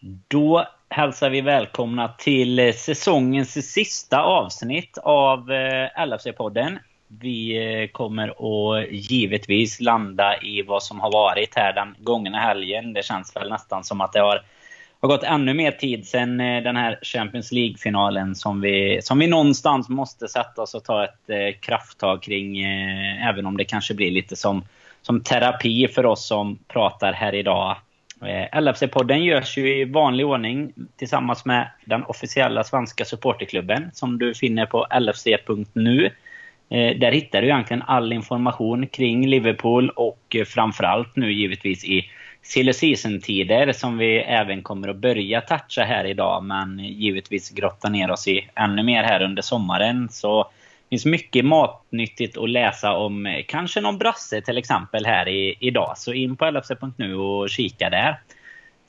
[0.00, 6.78] Då hälsar vi välkomna till eh, säsongens sista avsnitt av eh, LFC-podden.
[7.08, 12.92] Vi eh, kommer att givetvis landa i vad som har varit här den gångna helgen.
[12.92, 14.42] Det känns väl nästan som att det har,
[15.00, 19.88] har gått ännu mer tid sedan den här Champions League-finalen som vi, som vi någonstans
[19.88, 22.62] måste sätta oss och ta ett krafttag kring.
[23.28, 24.64] Även om det kanske blir lite som,
[25.02, 27.76] som terapi för oss som pratar här idag.
[28.22, 34.34] Eh, LFC-podden görs ju i vanlig ordning tillsammans med den officiella svenska supporterklubben som du
[34.34, 36.06] finner på lfc.nu.
[36.70, 42.10] Eh, där hittar du egentligen all information kring Liverpool och eh, framförallt nu givetvis i
[42.42, 48.10] silly season-tider som vi även kommer att börja toucha här idag men givetvis grotta ner
[48.10, 50.08] oss i ännu mer här under sommaren.
[50.10, 50.50] Så
[50.90, 55.98] finns mycket matnyttigt att läsa om eh, kanske någon brasse till exempel här i, idag.
[55.98, 58.20] Så in på lfc.nu och kika där.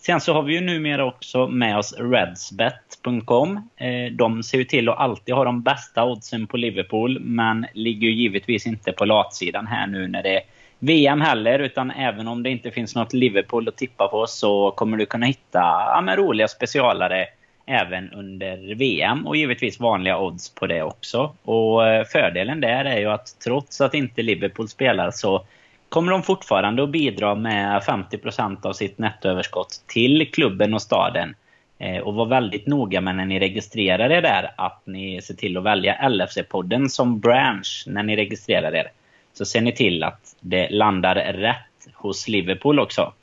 [0.02, 3.70] Sen så har vi ju numera också med oss Redsbet.com.
[3.78, 8.08] Eh, de ser ju till att alltid ha de bästa oddsen på Liverpool men ligger
[8.08, 10.42] ju givetvis inte på latsidan här nu när det är
[10.80, 11.60] VM heller.
[11.60, 15.26] Utan även om det inte finns något Liverpool att tippa på så kommer du kunna
[15.26, 17.28] hitta ja, roliga specialare
[17.70, 21.36] även under VM och givetvis vanliga odds på det också.
[21.44, 25.46] Och eh, fördelen där är ju att trots att inte Liverpool spelar så
[25.90, 31.36] kommer de fortfarande att bidra med 50% av sitt nettoöverskott till klubben och staden.
[31.80, 35.58] Eh, och var väldigt noga med när ni registrerar er där att ni ser till
[35.58, 38.92] att välja LFC-podden som branch när ni registrerar er.
[39.34, 43.14] Så ser ni till att det landar rätt hos Liverpool också.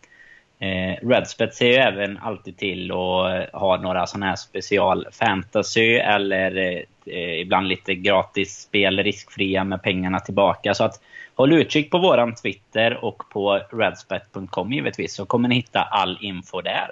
[0.59, 5.95] Eh, Redspet ser ju även alltid till att eh, ha några sådana här special fantasy
[5.97, 6.57] eller
[7.07, 10.75] eh, ibland lite gratis spel, riskfria med pengarna tillbaka.
[10.75, 11.01] Så att
[11.35, 16.61] håll utkik på våran Twitter och på redspet.com givetvis så kommer ni hitta all info
[16.61, 16.89] där.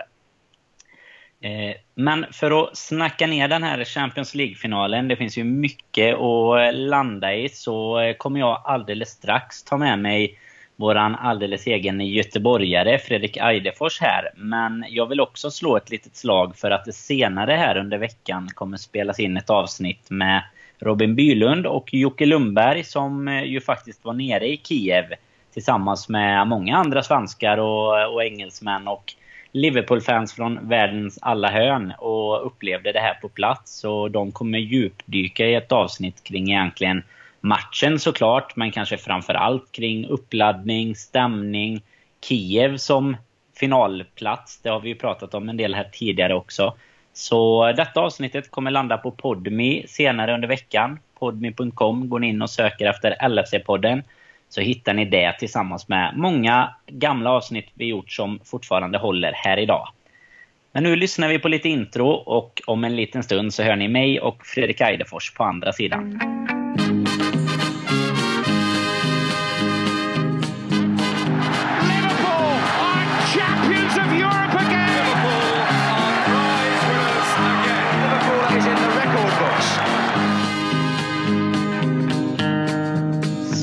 [1.40, 6.74] Eh, men för att snacka ner den här Champions League-finalen, det finns ju mycket att
[6.74, 10.39] landa i, så eh, kommer jag alldeles strax ta med mig
[10.77, 14.30] våran alldeles egen göteborgare Fredrik Eidefors här.
[14.36, 18.48] Men jag vill också slå ett litet slag för att det senare här under veckan
[18.55, 20.42] kommer spelas in ett avsnitt med
[20.79, 25.05] Robin Bylund och Jocke Lundberg som eh, ju faktiskt var nere i Kiev
[25.52, 29.14] tillsammans med många andra svenskar och, och engelsmän och
[29.52, 33.84] Liverpool-fans från världens alla hörn och upplevde det här på plats.
[33.84, 37.02] Och de kommer djupdyka i ett avsnitt kring egentligen
[37.44, 41.82] matchen såklart, men kanske framför allt kring uppladdning, stämning,
[42.20, 43.16] Kiev som
[43.56, 44.60] finalplats.
[44.62, 46.74] Det har vi ju pratat om en del här tidigare också.
[47.12, 50.98] Så detta avsnittet kommer landa på Podmi senare under veckan.
[51.18, 52.08] Podmi.com.
[52.08, 54.02] Går ni in och söker efter LFC-podden
[54.48, 59.58] så hittar ni det tillsammans med många gamla avsnitt vi gjort som fortfarande håller här
[59.58, 59.88] idag.
[60.72, 63.88] Men nu lyssnar vi på lite intro och om en liten stund så hör ni
[63.88, 66.20] mig och Fredrik Eidefors på andra sidan.
[66.22, 66.53] Mm.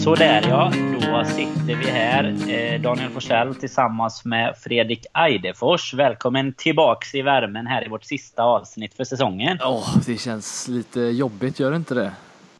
[0.03, 2.23] Sådär ja, då sitter vi här.
[2.49, 5.93] Eh, Daniel Forsell tillsammans med Fredrik Eidefors.
[5.93, 9.57] Välkommen tillbaks i värmen här i vårt sista avsnitt för säsongen.
[9.57, 12.11] Oh, det känns lite jobbigt, gör det inte det?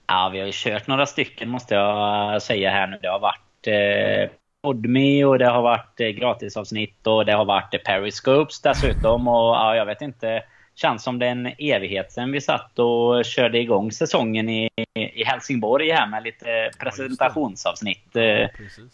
[0.08, 3.00] Ja, vi har ju kört några stycken måste jag säga här nu.
[3.02, 7.84] Det har varit eh, Podme och det har varit eh, gratisavsnitt och det har varit
[7.86, 9.28] Periscopes dessutom.
[9.28, 10.44] Och ja, jag vet inte
[10.76, 15.24] känns som det är en evighet sedan vi satt och körde igång säsongen i, i
[15.24, 18.08] Helsingborg här med lite presentationsavsnitt.
[18.12, 18.48] Ja,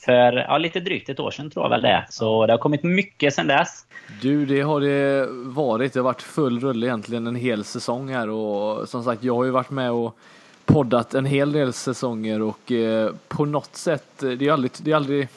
[0.05, 2.83] för ja, lite drygt ett år sedan tror jag väl det Så det har kommit
[2.83, 3.85] mycket sedan dess.
[4.21, 5.93] Du, det har det varit.
[5.93, 9.43] Det har varit full rulle egentligen en hel säsong här och som sagt, jag har
[9.43, 10.17] ju varit med och
[10.66, 14.95] poddat en hel del säsonger och eh, på något sätt, det är aldrig, det är
[14.95, 15.27] aldrig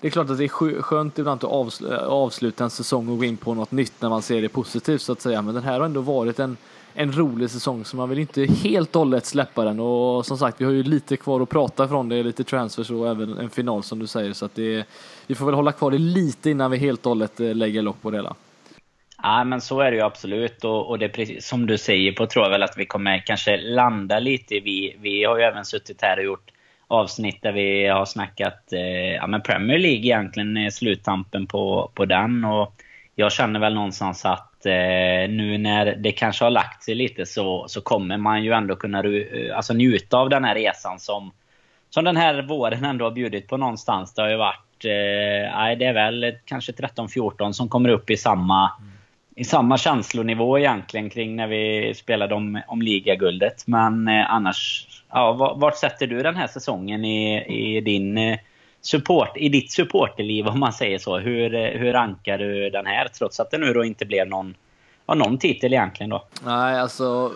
[0.00, 1.50] det är klart att det är skönt ibland att
[2.08, 5.12] avsluta en säsong och gå in på något nytt när man ser det positivt så
[5.12, 5.42] att säga.
[5.42, 6.56] Men den här har ändå varit en,
[6.94, 9.80] en rolig säsong så man vill inte helt och hållet släppa den.
[9.80, 12.08] Och som sagt, vi har ju lite kvar att prata från.
[12.08, 14.32] Det är lite transfers och även en final som du säger.
[14.32, 14.84] Så att det,
[15.26, 18.02] vi får väl hålla kvar det lite innan vi helt och hållet eh, lägger lock
[18.02, 18.34] på det hela.
[19.22, 20.64] Ja, men så är det ju absolut.
[20.64, 23.22] Och, och det är precis som du säger på tror jag väl att vi kommer
[23.26, 24.60] kanske landa lite.
[24.60, 26.50] Vi, vi har ju även suttit här och gjort
[26.88, 32.44] avsnitt där vi har snackat eh, ja, men Premier League egentligen, sluttampen på, på den.
[32.44, 32.74] Och
[33.14, 37.68] jag känner väl någonstans att eh, nu när det kanske har lagt sig lite så,
[37.68, 41.32] så kommer man ju ändå kunna eh, alltså, njuta av den här resan som,
[41.90, 44.14] som den här våren ändå har bjudit på någonstans.
[44.14, 48.70] Det har ju varit, eh, det är väl kanske 13-14 som kommer upp i samma
[49.38, 53.66] i samma känslonivå egentligen kring när vi spelade om, om ligaguldet.
[53.66, 57.44] Men eh, annars, ja, vart sätter du den här säsongen i,
[57.76, 58.38] i din eh,
[58.80, 61.18] support, i ditt supporterliv om man säger så?
[61.18, 64.54] Hur, eh, hur rankar du den här trots att det nu då inte blev någon
[65.06, 66.24] ja, någon titel egentligen då?
[66.44, 67.32] Nej, alltså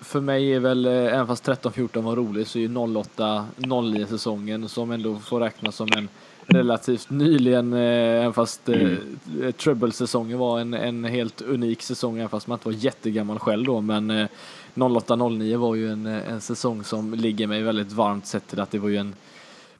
[0.00, 4.68] för mig är väl, eh, även fast 13-14 var roligt, så är ju 08-09 säsongen
[4.68, 6.08] som ändå får räknas som en
[6.46, 9.52] relativt nyligen, eh, även fast eh, mm.
[9.52, 13.80] Treble-säsongen var en, en helt unik säsong, även fast man inte var jättegammal själv då,
[13.80, 14.26] men eh,
[14.74, 18.70] 08-09 var ju en, eh, en säsong som ligger mig väldigt varmt sett till att
[18.70, 19.14] det var ju en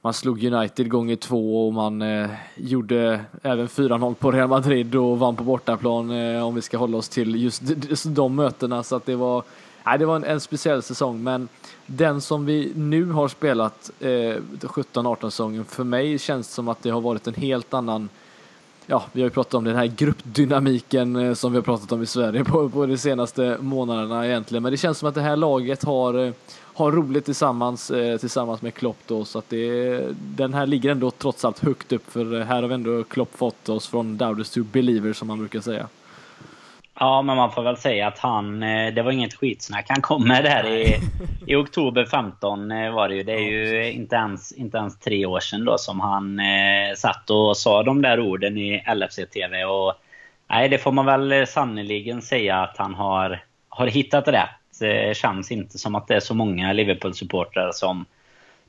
[0.03, 5.19] man slog United gånger två och man eh, gjorde även 4-0 på Real Madrid och
[5.19, 8.83] vann på bortaplan eh, om vi ska hålla oss till just, just de mötena.
[8.83, 9.43] Så att det var,
[9.85, 11.23] nej, det var en, en speciell säsong.
[11.23, 11.47] Men
[11.85, 16.83] den som vi nu har spelat eh, 17-18 säsongen, för mig känns det som att
[16.83, 18.09] det har varit en helt annan
[18.87, 22.01] Ja, vi har ju pratat om den här gruppdynamiken eh, som vi har pratat om
[22.01, 24.63] i Sverige på, på de senaste månaderna egentligen.
[24.63, 26.33] Men det känns som att det här laget har, eh,
[26.73, 31.11] har roligt tillsammans, eh, tillsammans med Klopp då, så att det, den här ligger ändå
[31.11, 34.63] trots allt högt upp för här har vi ändå Klopp fått oss från doubters to
[34.63, 35.87] believers som man brukar säga.
[36.99, 38.63] Ja, men man får väl säga att han...
[38.63, 39.85] Eh, det var inget skitsnack.
[39.89, 40.99] Han kommer där i,
[41.47, 43.23] i oktober 15 eh, var det ju.
[43.23, 47.29] Det är ju inte ens, inte ens tre år sedan då som han eh, satt
[47.29, 49.65] och sa de där orden i LFC-TV.
[49.65, 49.93] Och
[50.49, 54.49] nej, det får man väl sannoliken säga att han har, har hittat rätt.
[54.79, 58.05] Det känns inte som att det är så många Liverpool-supportrar som,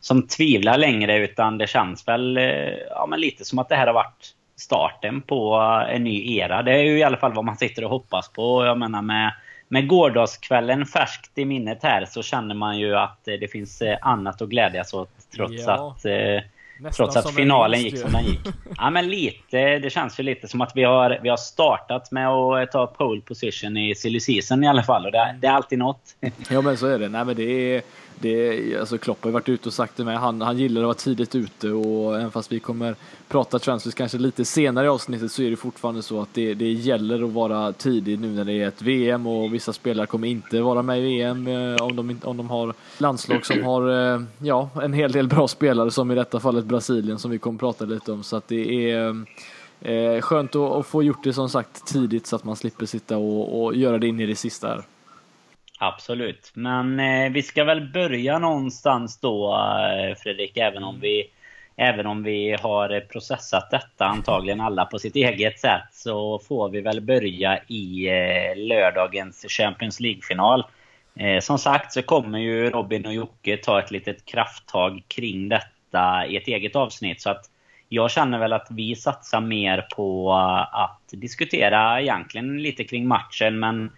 [0.00, 1.18] som tvivlar längre.
[1.18, 2.44] Utan det känns väl eh,
[2.90, 5.54] ja, men lite som att det här har varit starten på
[5.90, 6.62] en ny era.
[6.62, 8.64] Det är ju i alla fall vad man sitter och hoppas på.
[8.64, 9.32] Jag menar med,
[9.68, 14.42] med gårdagskvällen färskt i minnet här så känner man ju att det finns eh, annat
[14.42, 15.94] att glädjas åt trots ja.
[15.96, 16.42] att eh,
[16.96, 18.40] Trots att finalen gick som den gick.
[18.76, 19.78] Ja men lite.
[19.78, 23.20] Det känns ju lite som att vi har, vi har startat med att ta pole
[23.20, 25.06] position i silly season i alla fall.
[25.06, 26.16] Och det, det är alltid något.
[26.50, 27.08] Ja men så är det.
[27.08, 27.82] Nej men det är
[28.20, 30.18] det, alltså Klopp har ju varit ute och sagt det med.
[30.18, 32.94] Han, han gillar att vara tidigt ute och även fast vi kommer
[33.28, 36.72] prata transfers kanske lite senare i avsnittet så är det fortfarande så att det, det
[36.72, 40.60] gäller att vara tidig nu när det är ett VM och vissa spelare kommer inte
[40.60, 44.68] vara med i VM eh, om de, om de har landslag som har eh, ja,
[44.82, 48.12] en hel del bra spelare som i detta fallet Brasilien som vi kommer prata lite
[48.12, 48.22] om.
[48.22, 49.24] Så att det är
[49.80, 53.16] eh, skönt att, att, få gjort det som sagt tidigt så att man slipper sitta
[53.16, 54.68] och, och göra det in i det sista.
[54.68, 54.84] Här.
[55.78, 56.50] Absolut.
[56.54, 61.30] Men eh, vi ska väl börja någonstans då eh, Fredrik, även om vi
[61.76, 66.80] Även om vi har processat detta antagligen alla på sitt eget sätt så får vi
[66.80, 70.64] väl börja i eh, lördagens Champions League-final.
[71.16, 76.26] Eh, som sagt så kommer ju Robin och Jocke ta ett litet krafttag kring detta
[76.26, 77.20] i ett eget avsnitt.
[77.20, 77.50] Så att
[77.88, 83.58] jag känner väl att vi satsar mer på eh, att diskutera egentligen lite kring matchen
[83.58, 83.90] men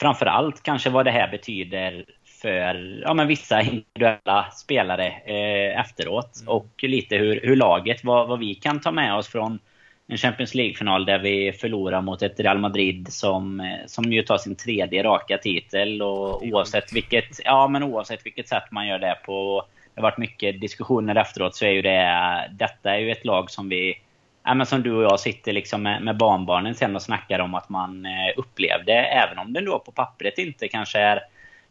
[0.00, 2.04] framförallt kanske vad det här betyder
[2.42, 6.40] för ja, men vissa individuella spelare eh, efteråt.
[6.40, 6.48] Mm.
[6.48, 9.58] Och lite hur, hur laget, vad, vad vi kan ta med oss från
[10.08, 14.38] en Champions League-final där vi förlorar mot ett Real Madrid som, eh, som ju tar
[14.38, 16.02] sin tredje raka titel.
[16.02, 19.64] Och oavsett vilket, ja, men oavsett vilket sätt man gör det på,
[19.94, 23.50] det har varit mycket diskussioner efteråt, så är ju det, detta är ju ett lag
[23.50, 23.98] som vi
[24.48, 27.54] ja, men som du och jag sitter liksom med, med barnbarnen sen och snackar om
[27.54, 31.20] att man eh, upplevde, även om det då på pappret inte kanske är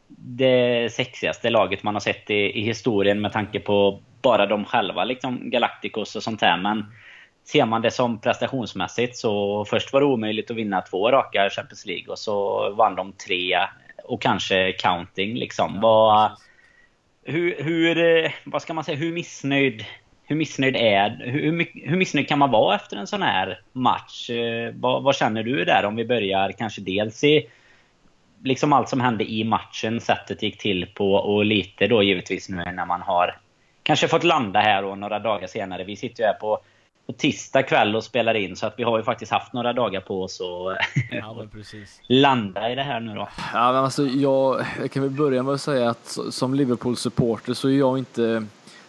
[0.08, 5.04] det sexigaste laget man har sett i, i historien med tanke på bara de själva,
[5.04, 6.58] liksom Galacticos och sånt här.
[6.58, 6.86] Men
[7.44, 11.86] ser man det som prestationsmässigt så först var det omöjligt att vinna två raka Champions
[11.86, 13.58] League och så vann de tre
[14.04, 15.72] och kanske counting liksom.
[15.76, 16.32] Ja, vad,
[17.34, 19.86] hur, hur, eh, vad ska man säga, hur missnöjd
[20.28, 24.30] hur missnöjd är hur, hur missnöjd kan man vara efter en sån här match?
[24.30, 25.86] Eh, vad, vad, känner du där?
[25.86, 27.50] Om vi börjar kanske dels i
[28.44, 32.50] liksom allt som hände i matchen, sättet det gick till på och lite då givetvis
[32.50, 33.38] nu när man har
[33.84, 35.84] kanske fått landa här och några dagar senare.
[35.84, 36.60] Vi sitter ju här på,
[37.06, 40.02] på tisdag kväll och spelar in så att vi har ju faktiskt haft några dagar
[40.02, 40.78] på oss att
[41.12, 41.46] ja,
[42.08, 43.28] landa i det här nu då.
[43.54, 47.70] Ja, men alltså, jag, jag kan väl börja med att säga att som Liverpool-supporter så
[47.70, 48.46] är jag inte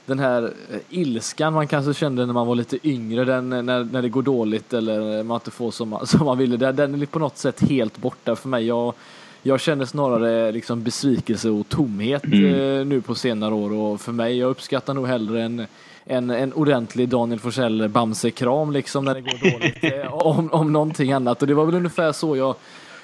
[0.09, 4.03] den här eh, ilskan man kanske kände när man var lite yngre, den, när, när
[4.03, 7.19] det går dåligt eller man inte får som man, som man ville, den är på
[7.19, 8.67] något sätt helt borta för mig.
[8.67, 8.95] Jag,
[9.43, 12.45] jag känner snarare liksom besvikelse och tomhet mm.
[12.45, 15.67] eh, nu på senare år och för mig, jag uppskattar nog hellre en
[16.11, 21.13] en, en ordentlig Daniel Forsell Bamse-kram liksom när det går dåligt eh, om, om någonting
[21.13, 22.55] annat och det var väl ungefär så jag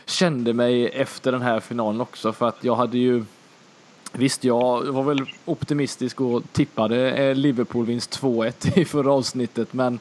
[0.06, 3.24] kände mig efter den här finalen också för att jag hade ju
[4.18, 9.98] Visst, jag var väl optimistisk och tippade eh, Liverpool-vinst 2-1 i förra avsnittet, men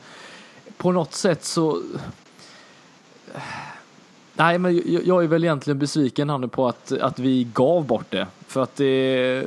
[0.78, 1.82] på något sätt så...
[4.34, 8.28] Nej, men jag, är väl egentligen besviken Hanne på att, att vi gav bort det.
[8.48, 9.44] För att det...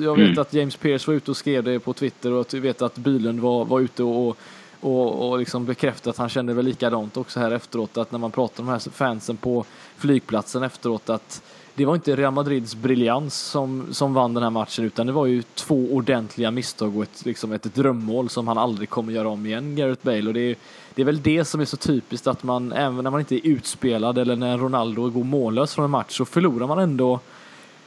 [0.00, 0.38] Jag vet mm.
[0.38, 3.40] att James Pierce var ute och skrev det på Twitter och jag vet att Bylund
[3.40, 4.36] var, var ute och,
[4.80, 7.98] och, och liksom bekräfta att han kände väl likadant också här efteråt.
[7.98, 9.64] Att när man pratar med de här fansen på
[9.96, 11.42] flygplatsen efteråt att
[11.74, 15.26] det var inte Real Madrids briljans som, som vann den här matchen utan det var
[15.26, 19.46] ju två ordentliga misstag och ett, liksom ett drömmål som han aldrig kommer göra om
[19.46, 20.26] igen, Gareth Bale.
[20.26, 20.56] Och det är,
[20.94, 23.46] det är väl det som är så typiskt att man, även när man inte är
[23.46, 27.20] utspelad eller när Ronaldo går mållös från en match så förlorar man ändå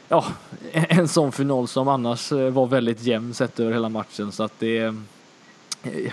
[0.08, 0.26] ja,
[0.72, 4.32] en sån final som annars eh, var väldigt jämn sett över hela matchen.
[4.32, 4.96] Så att det,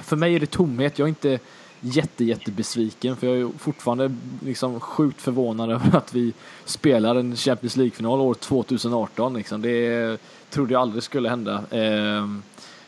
[0.03, 0.99] för mig är det tomhet.
[0.99, 1.39] Jag är inte
[1.81, 6.33] jätte, jätte besviken för jag är fortfarande liksom sjukt förvånad över att vi
[6.65, 9.35] spelar en Champions League-final år 2018.
[9.35, 9.63] Liksom.
[9.63, 10.17] Det
[10.51, 11.65] trodde jag aldrig skulle hända.
[11.71, 12.43] Ehm,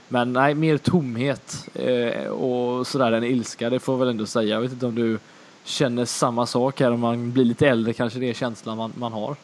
[0.09, 4.55] men nej, mer tomhet eh, och sådär än ilska, det får jag väl ändå säga.
[4.55, 5.19] Jag vet inte om du
[5.65, 9.13] känner samma sak här om man blir lite äldre, kanske det är känslan man, man
[9.13, 9.37] har.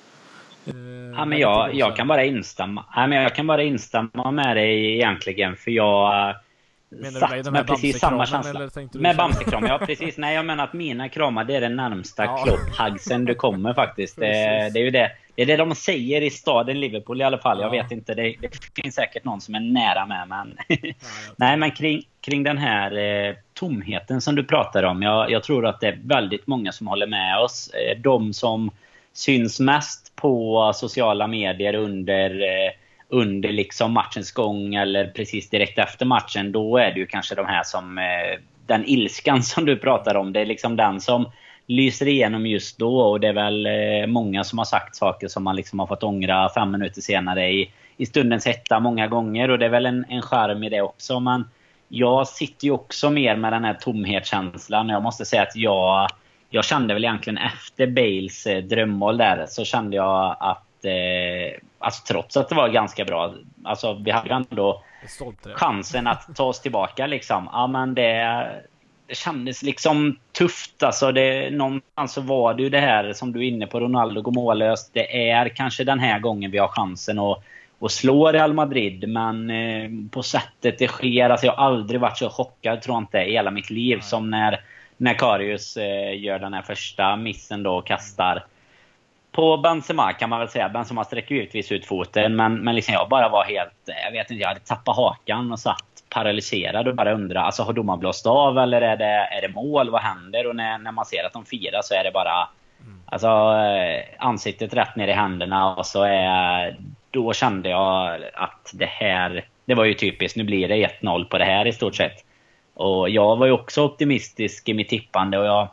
[1.16, 2.84] Ja, men jag, jag kan bara instämma.
[2.94, 6.34] Ja, men jag kan bara instämma med dig egentligen, för jag
[6.90, 8.70] Menar satt du med, med precis samma känsla.
[8.92, 10.18] Med Bamsekram, ja precis.
[10.18, 12.44] Nej jag menar att mina kramar det är den närmsta ja.
[12.44, 14.16] klopphagsen du kommer faktiskt.
[14.16, 14.26] Det,
[14.72, 15.12] det, är ju det.
[15.34, 17.58] Det är det de säger i staden Liverpool i alla fall.
[17.60, 17.64] Ja.
[17.64, 20.58] Jag vet inte, det, det, finns säkert någon som är nära med men...
[21.36, 25.02] Nej men kring, kring den här eh, tomheten som du pratar om.
[25.02, 27.70] Jag, jag, tror att det är väldigt många som håller med oss.
[27.70, 28.70] Eh, de som
[29.12, 32.72] syns mest på sociala medier under eh,
[33.08, 37.46] under liksom matchens gång eller precis direkt efter matchen, då är det ju kanske de
[37.46, 37.98] här som...
[37.98, 41.26] Eh, den ilskan som du pratar om, det är liksom den som
[41.66, 43.00] lyser igenom just då.
[43.00, 46.02] Och det är väl eh, många som har sagt saker som man liksom har fått
[46.02, 49.50] ångra fem minuter senare i, i stundens hetta många gånger.
[49.50, 51.20] Och det är väl en, en charm i det också.
[51.20, 51.48] Men
[51.88, 54.88] jag sitter ju också mer med den här tomhetskänslan.
[54.88, 56.08] Jag måste säga att jag,
[56.50, 62.02] jag kände väl egentligen efter Bales eh, drömmål där så kände jag att eh, alltså
[62.12, 64.82] trots att det var ganska bra, alltså vi hade ändå
[65.54, 67.48] chansen att ta oss tillbaka liksom.
[67.52, 68.46] Ja men det,
[69.06, 71.12] det kändes liksom tufft alltså.
[71.12, 74.32] Det, någonstans så var det ju det här som du är inne på, Ronaldo går
[74.32, 74.90] mållöst.
[74.92, 77.42] Det är kanske den här gången vi har chansen att,
[77.80, 79.08] att slå Real Madrid.
[79.08, 83.02] Men eh, på sättet det sker, alltså jag har aldrig varit så chockad tror jag
[83.02, 84.06] inte i hela mitt liv Nej.
[84.06, 84.60] som när,
[84.96, 88.44] när Karius eh, gör den här första missen då och kastar
[89.32, 90.68] på Benzema kan man väl säga.
[90.68, 93.88] Benzema sträcker givetvis ut foten, men, men liksom jag bara var helt...
[93.88, 97.46] Eh, jag vet inte, jag hade tappat hakan och satt paralyserad och bara undrade.
[97.46, 99.90] Alltså har domaren blåst av eller är det, är det mål?
[99.90, 100.46] Vad händer?
[100.46, 102.48] Och när, när man ser att de firar så är det bara...
[103.06, 106.76] Alltså eh, ansiktet rätt ner i händerna och så är...
[107.10, 109.44] Då kände jag att det här...
[109.64, 110.36] Det var ju typiskt.
[110.36, 112.24] Nu blir det 1-0 på det här i stort sett.
[112.74, 115.68] Och jag var ju också optimistisk i mitt tippande och jag,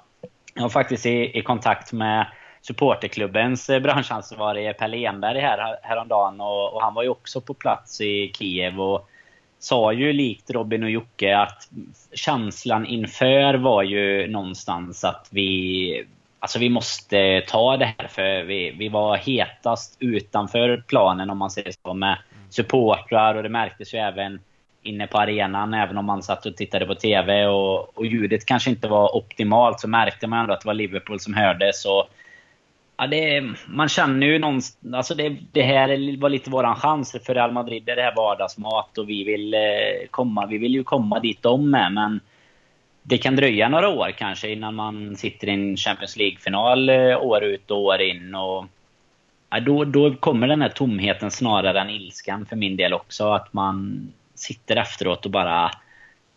[0.53, 2.25] jag var faktiskt i, i kontakt med
[2.67, 6.41] supporterklubbens eh, branschansvarige Pelle Enberg här, häromdagen.
[6.41, 9.09] Och, och han var ju också på plats i Kiev och
[9.59, 11.69] sa ju likt Robin och Jocke att
[12.13, 16.05] känslan inför var ju någonstans att vi
[16.39, 21.51] Alltså vi måste ta det här för vi, vi var hetast utanför planen om man
[21.51, 22.17] säger så med
[22.49, 23.35] supportrar.
[23.35, 24.39] Och det märktes ju även
[24.83, 28.69] inne på arenan även om man satt och tittade på TV och, och ljudet kanske
[28.69, 31.85] inte var optimalt så märkte man ändå att det var Liverpool som hördes.
[31.85, 32.09] Och
[32.97, 34.93] Ja, det, man känner ju någonstans...
[34.93, 37.83] Alltså det, det här var lite våran chans för Real Madrid.
[37.85, 40.45] Det är det här vardagsmat och vi vill eh, komma.
[40.45, 42.19] Vi vill ju komma dit de med, men
[43.03, 47.43] det kan dröja några år kanske innan man sitter i en Champions League-final eh, år
[47.43, 48.35] ut och år in.
[48.35, 48.65] Och,
[49.49, 53.31] ja, då, då kommer den här tomheten snarare än ilskan för min del också.
[53.31, 55.71] Att man sitter efteråt och bara...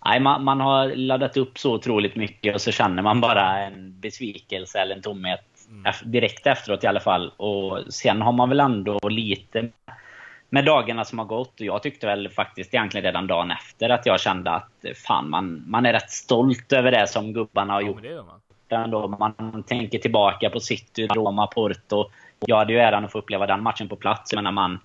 [0.05, 4.01] Nej, man, man har laddat upp så otroligt mycket och så känner man bara en
[4.01, 5.93] besvikelse eller en tomhet Mm.
[6.05, 7.33] Direkt efteråt i alla fall.
[7.37, 9.69] Och sen har man väl ändå lite
[10.51, 11.61] med dagarna som har gått.
[11.61, 15.65] Och jag tyckte väl faktiskt egentligen redan dagen efter att jag kände att fan, man,
[15.67, 18.03] man är rätt stolt över det som gubbarna har ja, gjort.
[18.71, 19.09] Ändå.
[19.09, 22.11] Man tänker tillbaka på City, Roma, Porto.
[22.47, 24.33] Jag hade ju äran att få uppleva den matchen på plats.
[24.33, 24.81] Jag menar, man,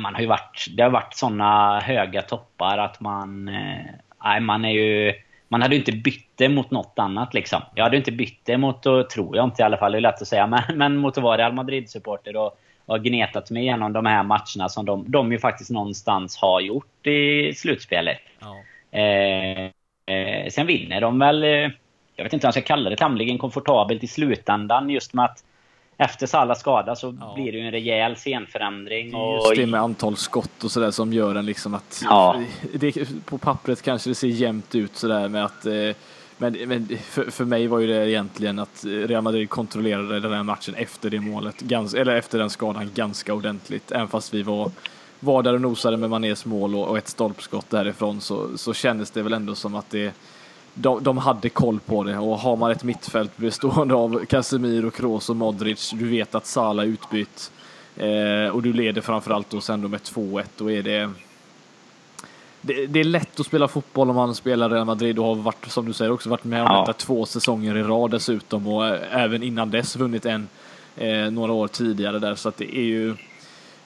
[0.00, 3.48] man har ju varit, det har varit såna höga toppar att man...
[3.48, 3.84] Eh,
[4.24, 5.14] nej, man är ju
[5.48, 7.62] man hade ju inte bytt det mot något annat liksom.
[7.74, 9.98] Jag hade ju inte bytt det mot, och, tror jag inte i alla fall, det
[9.98, 13.50] är lätt att säga, men, men mot att vara Real Madrid-supporter och, och ha gnetat
[13.50, 18.18] mig igenom de här matcherna som de, de ju faktiskt någonstans har gjort i slutspelet.
[18.40, 18.56] Ja.
[18.98, 19.64] Eh,
[20.16, 21.70] eh, sen vinner de väl, eh,
[22.16, 25.44] jag vet inte om jag ska kalla det, tämligen komfortabelt i slutändan just med att
[25.98, 27.32] efter Salah skada så ja.
[27.34, 29.14] blir det ju en rejäl scenförändring.
[29.14, 29.34] Och...
[29.34, 32.02] Just det med antal skott och sådär som gör en liksom att...
[32.04, 32.42] Ja.
[32.72, 35.72] Det, på pappret kanske det ser jämnt ut sådär med att eh,
[36.38, 40.42] Men, men för, för mig var ju det egentligen att Real Madrid kontrollerade den här
[40.42, 43.92] matchen efter det målet, gans, eller efter den skadan ganska ordentligt.
[43.92, 44.70] Även fast vi var,
[45.20, 49.10] var där och nosade med Manés mål och, och ett stolpskott därifrån så, så kändes
[49.10, 50.14] det väl ändå som att det
[50.80, 52.18] de, de hade koll på det.
[52.18, 56.84] Och har man ett mittfält bestående av Casemiro, Kroos och Modric, du vet att Salah
[56.84, 57.52] är utbytt.
[57.96, 61.10] Eh, och du leder framförallt då sen då med 2-1, då är det
[62.60, 65.70] det, det, är lätt att spela fotboll om man spelar Real Madrid och har varit,
[65.70, 66.80] som du säger, också varit med om ja.
[66.80, 68.66] detta två säsonger i rad dessutom.
[68.66, 70.48] Och även innan dess vunnit en
[70.96, 72.34] eh, några år tidigare där.
[72.34, 73.16] Så att det är ju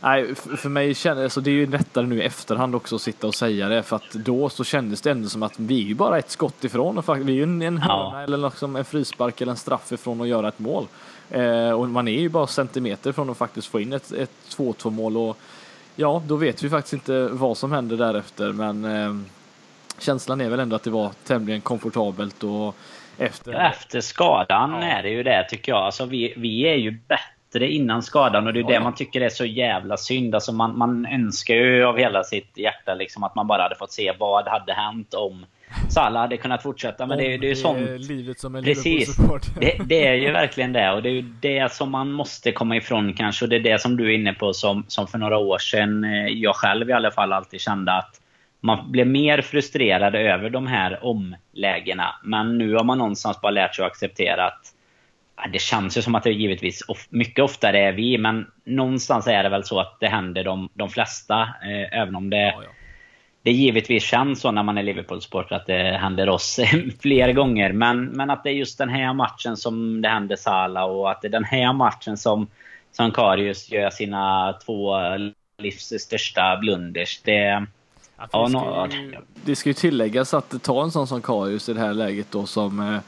[0.04, 3.26] Nej, för mig kändes alltså det är ju lättare nu i efterhand också att sitta
[3.26, 5.94] och säga det för att då så kändes det ändå som att vi är ju
[5.94, 8.22] bara ett skott ifrån och vi är ju en, en hörna ja.
[8.22, 10.86] eller liksom en frispark eller en straff ifrån att göra ett mål.
[11.30, 14.90] Eh, och man är ju bara centimeter från att faktiskt få in ett, ett 2-2
[14.90, 15.38] mål och
[15.96, 19.16] ja, då vet vi faktiskt inte vad som händer därefter men eh,
[19.98, 22.76] känslan är väl ändå att det var tämligen komfortabelt och
[23.18, 23.52] efter...
[23.52, 24.82] Efter skadan ja.
[24.82, 25.82] är det ju det tycker jag.
[25.82, 28.94] Alltså vi, vi är ju bättre bättre innan skadan och det är ja, det man
[28.94, 30.34] tycker är så jävla synd.
[30.34, 33.92] Alltså man, man önskar ju av hela sitt hjärta liksom att man bara hade fått
[33.92, 35.46] se vad hade hänt om
[35.90, 37.06] Salah hade kunnat fortsätta.
[37.06, 37.80] Men det, det är ju sånt...
[37.80, 39.16] Livet som en Precis.
[39.60, 40.92] Det, det, är ju verkligen det.
[40.92, 43.44] Och det är ju det som man måste komma ifrån kanske.
[43.44, 46.04] Och det är det som du är inne på som, som för några år sedan,
[46.04, 48.20] eh, jag själv i alla fall, alltid kände att
[48.60, 52.14] man blev mer frustrerad över de här omlägena.
[52.24, 54.72] Men nu har man någonstans bara lärt sig att acceptera att
[55.52, 59.42] det känns ju som att det givetvis of, mycket oftare är vi, men någonstans är
[59.42, 61.40] det väl så att det händer de, de flesta.
[61.42, 62.70] Eh, även om det, ja, ja.
[63.42, 66.60] det givetvis känns så när man är Liverpool-supporter att det händer oss
[67.00, 67.72] fler gånger.
[67.72, 71.22] Men, men att det är just den här matchen som det händer Sala och att
[71.22, 72.46] det är den här matchen som,
[72.92, 74.96] som Karius gör sina två
[75.58, 77.20] livs största blunders.
[77.24, 77.66] Det,
[78.32, 81.72] ja, det, ska ju, det ska ju tilläggas att ta en sån som Karius i
[81.72, 83.00] det här läget då som eh,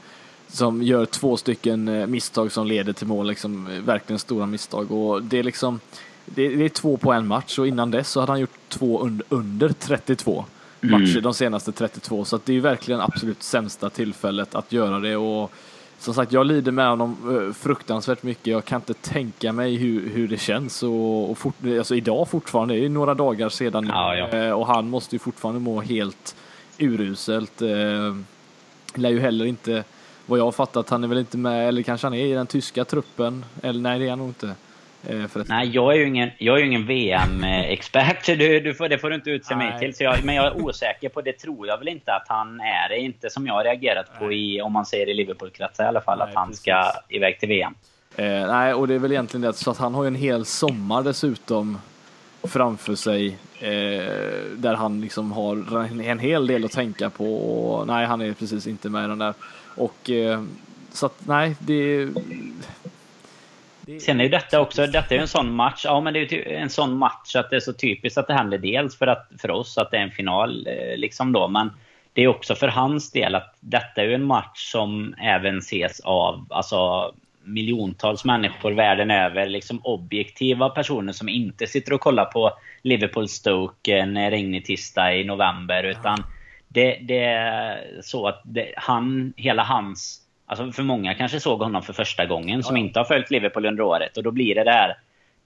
[0.47, 4.91] som gör två stycken eh, misstag som leder till mål, liksom, eh, verkligen stora misstag.
[4.91, 5.79] Och det är liksom,
[6.25, 8.59] det är, det är två på en match och innan dess så hade han gjort
[8.69, 10.45] två under, under 32
[10.81, 11.01] mm.
[11.01, 12.25] matcher, de senaste 32.
[12.25, 15.15] Så det är verkligen absolut sämsta tillfället att göra det.
[15.15, 15.51] Och
[15.99, 17.17] som sagt, jag lider med honom
[17.47, 18.47] eh, fruktansvärt mycket.
[18.47, 20.83] Jag kan inte tänka mig hur, hur det känns.
[20.83, 24.55] Och, och fort, alltså idag fortfarande, det är några dagar sedan ja, ja.
[24.55, 26.35] och han måste ju fortfarande må helt
[26.77, 27.61] uruselt.
[28.95, 29.83] Lär ju heller inte
[30.25, 32.47] vad jag har fattat, han är väl inte med, eller kanske han är i den
[32.47, 33.45] tyska truppen.
[33.63, 34.55] Eller nej, det är han nog inte.
[35.07, 38.25] Eh, nej, jag är ju ingen, jag är ingen VM-expert.
[38.25, 39.95] Du, du får, det får du inte utse mig till.
[39.95, 41.33] Så jag, men jag är osäker på det.
[41.33, 42.89] tror jag väl inte att han är.
[42.89, 45.87] Det är inte som jag har reagerat på i, om man säger i Liverpool-kretsar i
[45.87, 46.61] alla fall, nej, att han precis.
[46.61, 47.73] ska iväg till VM.
[48.15, 49.53] Eh, nej, och det är väl egentligen det.
[49.53, 51.77] Så att han har ju en hel sommar dessutom
[52.43, 53.37] framför sig.
[53.59, 53.71] Eh,
[54.55, 57.35] där han liksom har en, en hel del att tänka på.
[57.35, 59.33] Och, nej, han är precis inte med i den där.
[59.75, 60.43] Och eh,
[60.91, 62.05] så att nej, det...
[63.81, 66.19] det Sen är ju detta också, detta är ju en sån match, ja men det
[66.19, 69.07] är ju en sån match att det är så typiskt att det händer dels för,
[69.07, 71.71] att, för oss att det är en final eh, liksom då, men
[72.13, 75.99] det är också för hans del att detta är ju en match som även ses
[75.99, 77.11] av alltså,
[77.43, 79.45] miljontals människor världen över.
[79.45, 85.23] Liksom objektiva personer som inte sitter och kollar på Liverpool Stoke en regnig tisdag i
[85.23, 85.83] november.
[85.83, 86.23] Utan
[86.75, 90.21] det, det är så att det, han, hela hans...
[90.45, 92.83] Alltså för många kanske såg honom för första gången som ja.
[92.83, 94.17] inte har följt Liverpool under året.
[94.17, 94.97] Och då blir det där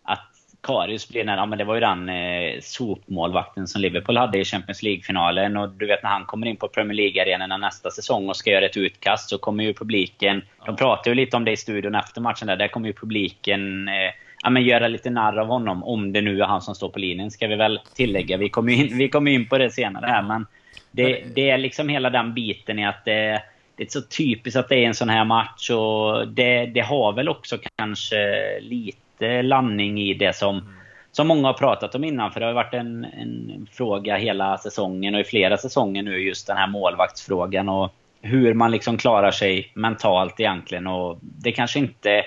[0.03, 0.27] att
[0.61, 4.45] Karius blir den, ja men det var ju den eh, sopmålvakten som Liverpool hade i
[4.45, 5.57] Champions League-finalen.
[5.57, 8.65] Och du vet när han kommer in på Premier League-arenorna nästa säsong och ska göra
[8.65, 10.41] ett utkast så kommer ju publiken...
[10.59, 10.65] Ja.
[10.65, 12.55] De pratar ju lite om det i studion efter matchen där.
[12.55, 14.13] Där kommer ju publiken eh,
[14.43, 15.83] ja, men göra lite narr av honom.
[15.83, 18.37] Om det nu är han som står på linjen ska vi väl tillägga.
[18.37, 20.21] Vi kommer in, vi kommer in på det senare här.
[20.21, 20.45] Men
[20.91, 23.41] det, det är liksom hela den biten i att det,
[23.75, 25.69] det är så typiskt att det är en sån här match.
[25.69, 28.17] Och det, det har väl också kanske
[28.59, 30.73] lite landning i det som,
[31.11, 32.31] som många har pratat om innan.
[32.31, 36.47] För det har varit en, en fråga hela säsongen och i flera säsonger nu just
[36.47, 37.69] den här målvaktsfrågan.
[37.69, 40.87] Och hur man liksom klarar sig mentalt egentligen.
[40.87, 42.23] Och det kanske inte...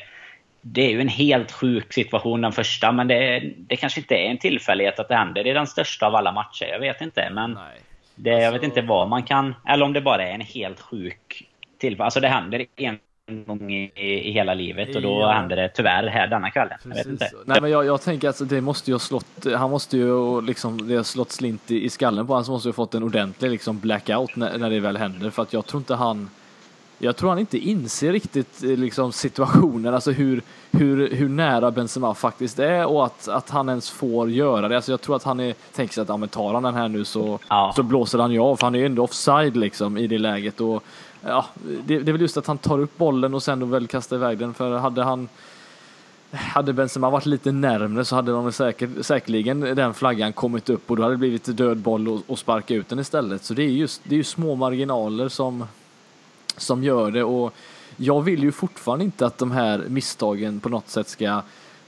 [0.65, 4.31] Det är ju en helt sjuk situation den första, men det, det kanske inte är
[4.31, 5.45] en tillfällighet att det händer.
[5.45, 6.67] Det är den största av alla matcher.
[6.73, 7.53] Jag vet inte, men...
[7.53, 7.81] Nej.
[8.15, 8.45] Det, alltså...
[8.45, 9.55] Jag vet inte vad man kan...
[9.69, 11.49] Eller om det bara är en helt sjuk
[11.79, 12.05] tillfälle.
[12.05, 12.99] Alltså det händer en
[13.45, 13.93] gång i,
[14.29, 15.33] i hela livet och då ja.
[15.33, 16.79] händer det tyvärr här denna kvällen.
[17.45, 20.41] Nej, men jag, jag tänker att alltså, det måste ju ha slått, han måste ju
[20.41, 22.95] liksom, det har slått slint i, i skallen på honom, så måste ju ha fått
[22.95, 25.31] en ordentlig liksom blackout när, när det väl händer.
[25.31, 26.31] För att jag tror inte han
[27.05, 32.15] jag tror han inte inser riktigt eh, liksom, situationen, alltså hur, hur, hur nära Benzema
[32.15, 34.77] faktiskt är och att, att han ens får göra det.
[34.77, 36.89] Alltså jag tror att han är, tänker sig att ja, men tar han den här
[36.89, 37.73] nu så, ja.
[37.77, 40.61] så blåser han ju av, för han är ju ändå offside liksom i det läget.
[40.61, 40.85] Och,
[41.25, 41.47] ja,
[41.87, 44.17] det, det är väl just att han tar upp bollen och sen då väl kastar
[44.17, 44.55] iväg den.
[44.55, 45.29] För hade han
[46.31, 50.97] hade Benzema varit lite närmre så hade de säkert, säkerligen den flaggan kommit upp och
[50.97, 53.45] då hade det blivit död boll och, och sparka ut den istället.
[53.45, 55.65] Så det är just det är ju små marginaler som,
[56.57, 57.55] som gör det och
[57.97, 61.43] jag vill ju fortfarande inte att de här misstagen på något sätt ska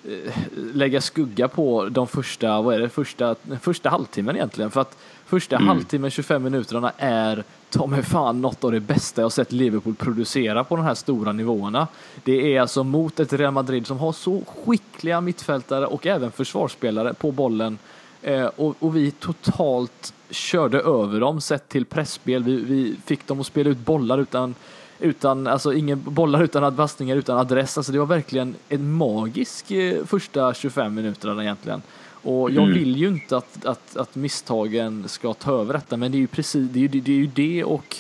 [0.05, 0.35] eh,
[0.75, 4.71] lägga skugga på de första, vad är det, första, första halvtimmen egentligen.
[4.71, 4.97] För att
[5.27, 5.69] första mm.
[5.69, 10.65] halvtimmen, 25 minuterna är ta mig fan något av det bästa jag sett Liverpool producera
[10.65, 11.89] på de här stora nivåerna.
[12.25, 17.15] Det är alltså mot ett Real Madrid som har så skickliga mittfältare och även försvarsspelare
[17.15, 17.79] på bollen
[18.23, 22.43] eh, och, och, vi totalt körde över dem sett till pressspel.
[22.43, 24.55] Vi, vi fick dem att spela ut bollar utan
[25.01, 27.79] utan, alltså ingen bollar utan passningar utan adress.
[27.79, 31.83] Alltså det var verkligen en magisk eh, första 25 minuter egentligen.
[32.25, 32.75] Och jag mm.
[32.75, 36.27] vill ju inte att, att, att misstagen ska ta över detta, men det är ju
[36.27, 37.97] precis det, är ju, det, är ju det och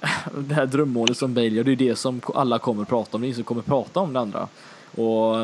[0.38, 3.24] det här drömmålet som Bale gör, det är det som alla kommer prata om, det
[3.24, 4.48] är ingen som kommer prata om det andra.
[4.94, 5.34] Och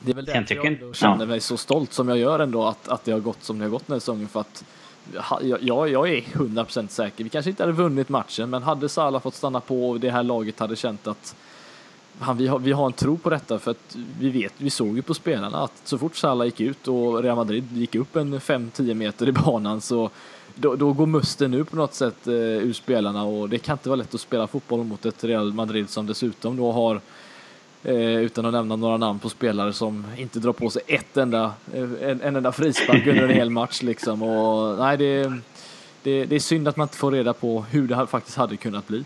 [0.00, 2.88] det är väl därför jag ändå känner mig så stolt som jag gör ändå att,
[2.88, 4.64] att det har gått som det har gått den här säsongen för att
[5.60, 7.24] jag, jag är 100% säker.
[7.24, 10.22] Vi kanske inte hade vunnit matchen, men hade Salah fått stanna på och det här
[10.22, 11.34] laget hade känt att
[12.20, 14.96] han, vi, har, vi har en tro på detta för att vi vet, vi såg
[14.96, 18.38] ju på spelarna att så fort Salah gick ut och Real Madrid gick upp en
[18.38, 20.10] 5-10 meter i banan så
[20.54, 23.88] då, då går musten nu på något sätt eh, ur spelarna och det kan inte
[23.88, 27.00] vara lätt att spela fotboll mot ett Real Madrid som dessutom då har eh,
[27.84, 31.52] Eh, utan att nämna några namn på spelare som inte drar på sig ett enda,
[31.74, 35.32] eh, en, en enda frispark under en hel match liksom och nej det,
[36.02, 38.88] det, det är synd att man inte får reda på hur det faktiskt hade kunnat
[38.88, 39.04] bli.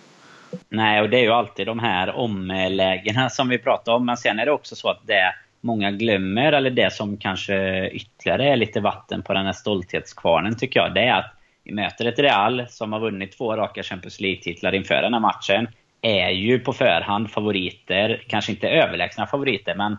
[0.69, 4.07] Nej, och det är ju alltid de här omlägena som vi pratar om.
[4.07, 8.49] Men sen är det också så att det många glömmer, eller det som kanske ytterligare
[8.49, 12.19] är lite vatten på den här stolthetskvarnen tycker jag, det är att vi möter ett
[12.19, 15.69] Real som har vunnit två raka Champions League-titlar inför den här matchen.
[16.03, 19.97] Är ju på förhand favoriter, kanske inte överlägsna favoriter, men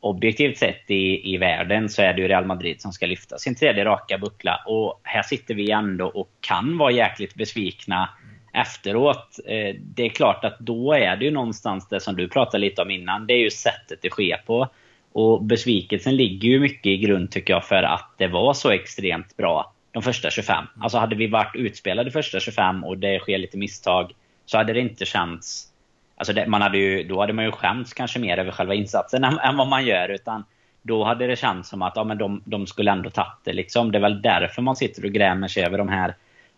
[0.00, 3.54] objektivt sett i, i världen så är det ju Real Madrid som ska lyfta sin
[3.54, 4.60] tredje raka buckla.
[4.66, 8.08] Och här sitter vi ändå och kan vara jäkligt besvikna
[8.52, 9.38] efteråt.
[9.46, 12.82] Eh, det är klart att då är det ju någonstans det som du pratade lite
[12.82, 13.26] om innan.
[13.26, 14.68] Det är ju sättet det sker på.
[15.12, 19.36] Och besvikelsen ligger ju mycket i grund tycker jag för att det var så extremt
[19.36, 20.64] bra de första 25.
[20.80, 24.12] Alltså hade vi varit utspelade första 25 och det sker lite misstag
[24.46, 25.68] så hade det inte känts...
[26.16, 29.24] Alltså det, man hade ju, då hade man ju skämts kanske mer över själva insatsen
[29.24, 30.08] än, än vad man gör.
[30.08, 30.44] Utan
[30.82, 33.52] då hade det känts som att ja, men de, de skulle ändå tagit det.
[33.52, 33.92] Liksom.
[33.92, 36.14] Det är väl därför man sitter och grämer sig över de här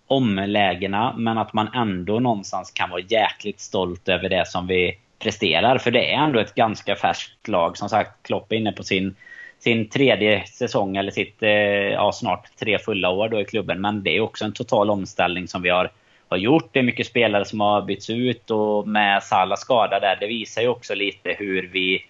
[0.06, 5.78] omlägena, men att man ändå någonstans kan vara jäkligt stolt över det som vi presterar.
[5.78, 7.76] För det är ändå ett ganska färskt lag.
[7.76, 9.14] Som sagt, Klopp är inne på sin,
[9.58, 13.80] sin tredje säsong, eller sitt eh, ja, snart tre fulla år då i klubben.
[13.80, 15.90] Men det är också en total omställning som vi har,
[16.28, 16.68] har gjort.
[16.72, 20.62] Det är mycket spelare som har bytts ut och med Salah skada där, det visar
[20.62, 22.04] ju också lite hur vi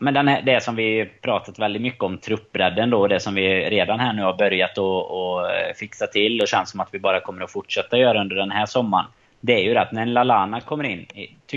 [0.00, 3.70] men den här, det som vi pratat väldigt mycket om, truppbredden då, det som vi
[3.70, 7.20] redan här nu har börjat att eh, fixa till och känns som att vi bara
[7.20, 9.06] kommer att fortsätta göra under den här sommaren.
[9.40, 11.06] Det är ju att när Lalana kommer in,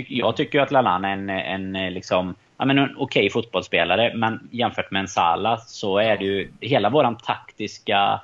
[0.08, 4.12] jag tycker ju att Lalana är en, en eh, liksom, ja men en okej fotbollsspelare,
[4.14, 8.20] men jämfört med en Sala så är det ju, hela våran taktiska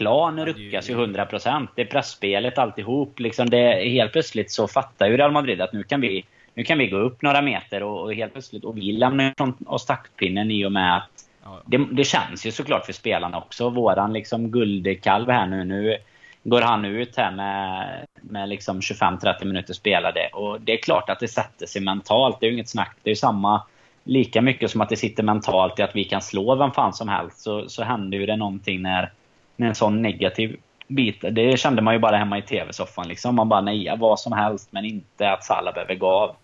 [0.00, 1.68] plan ruckas ju 100%.
[1.74, 5.82] Det är pressspelet alltihop, liksom det, helt plötsligt så fattar ju Real Madrid att nu
[5.82, 8.92] kan vi nu kan vi gå upp några meter och, och helt plötsligt, och vi
[8.92, 11.24] lämnar från oss taktpinnen i och med att
[11.66, 13.70] det, det, känns ju såklart för spelarna också.
[13.70, 15.96] Våran liksom guldkalv här nu, nu
[16.44, 17.86] går han ut här med,
[18.20, 20.30] med liksom 25-30 minuter spelade.
[20.32, 22.40] Och det är klart att det sätter sig mentalt.
[22.40, 22.96] Det är ju inget snack.
[23.02, 23.62] Det är ju samma,
[24.04, 27.08] lika mycket som att det sitter mentalt i att vi kan slå vem fan som
[27.08, 27.40] helst.
[27.40, 29.12] Så, så händer ju det någonting när,
[29.60, 30.56] med en sån negativ
[30.88, 31.24] bit.
[31.32, 33.08] Det kände man ju bara hemma i tv-soffan.
[33.08, 33.34] Liksom.
[33.34, 36.36] Man bara nejar vad som helst, men inte att Salah behöver gå av.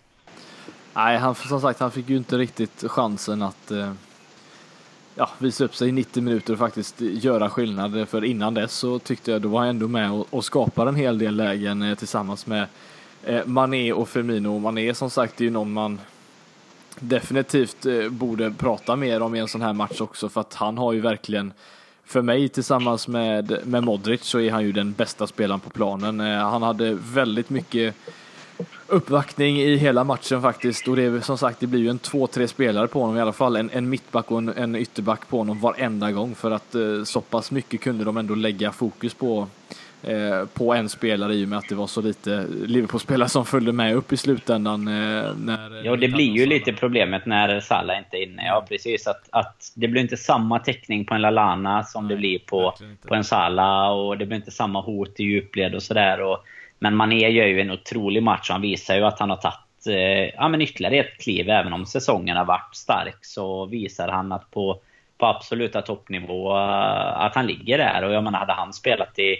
[0.93, 3.93] Nej, han, som sagt, han fick ju inte riktigt chansen att eh,
[5.15, 8.09] ja, visa upp sig i 90 minuter och faktiskt göra skillnad.
[8.09, 10.95] För innan dess så tyckte jag då var han ändå med och, och skapade en
[10.95, 12.65] hel del lägen eh, tillsammans med
[13.23, 14.59] eh, Mané och Firmino.
[14.59, 15.99] Mané som sagt är ju någon man
[16.99, 20.77] definitivt eh, borde prata mer om i en sån här match också för att han
[20.77, 21.53] har ju verkligen
[22.07, 26.19] för mig tillsammans med, med Modric så är han ju den bästa spelaren på planen.
[26.19, 27.95] Eh, han hade väldigt mycket
[28.87, 32.27] uppvaktning i hela matchen faktiskt och det är som sagt det blir ju en två,
[32.27, 33.55] tre spelare på honom i alla fall.
[33.55, 37.21] En, en mittback och en, en ytterback på honom varenda gång för att eh, så
[37.21, 39.47] pass mycket kunde de ändå lägga fokus på
[40.53, 43.95] på en spelare i och med att det var så lite Liverpool-spelare som följde med
[43.95, 44.87] upp i slutändan.
[44.87, 48.45] Eh, när, ja, det blir ju lite problemet när Salah inte är inne.
[48.45, 49.07] Ja, precis.
[49.07, 52.73] Att, att det blir inte samma täckning på en Lalana som Nej, det blir på,
[53.07, 56.37] på en Salah och det blir inte samma hot i djupled och sådär
[56.79, 59.87] Men Mané gör ju en otrolig match och han visar ju att han har tagit
[59.87, 61.49] eh, ja, men ytterligare ett kliv.
[61.49, 64.79] Även om säsongen har varit stark så visar han att på,
[65.17, 68.03] på absoluta toppnivå eh, att han ligger där.
[68.03, 69.35] Och jag menar, hade han spelat i,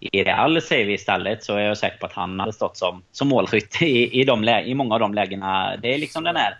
[0.00, 3.02] i Real säger vi istället så är jag säker på att han hade stått som,
[3.12, 5.76] som målskytt i, i, de, i många av de lägena.
[5.76, 6.58] Det är liksom den här...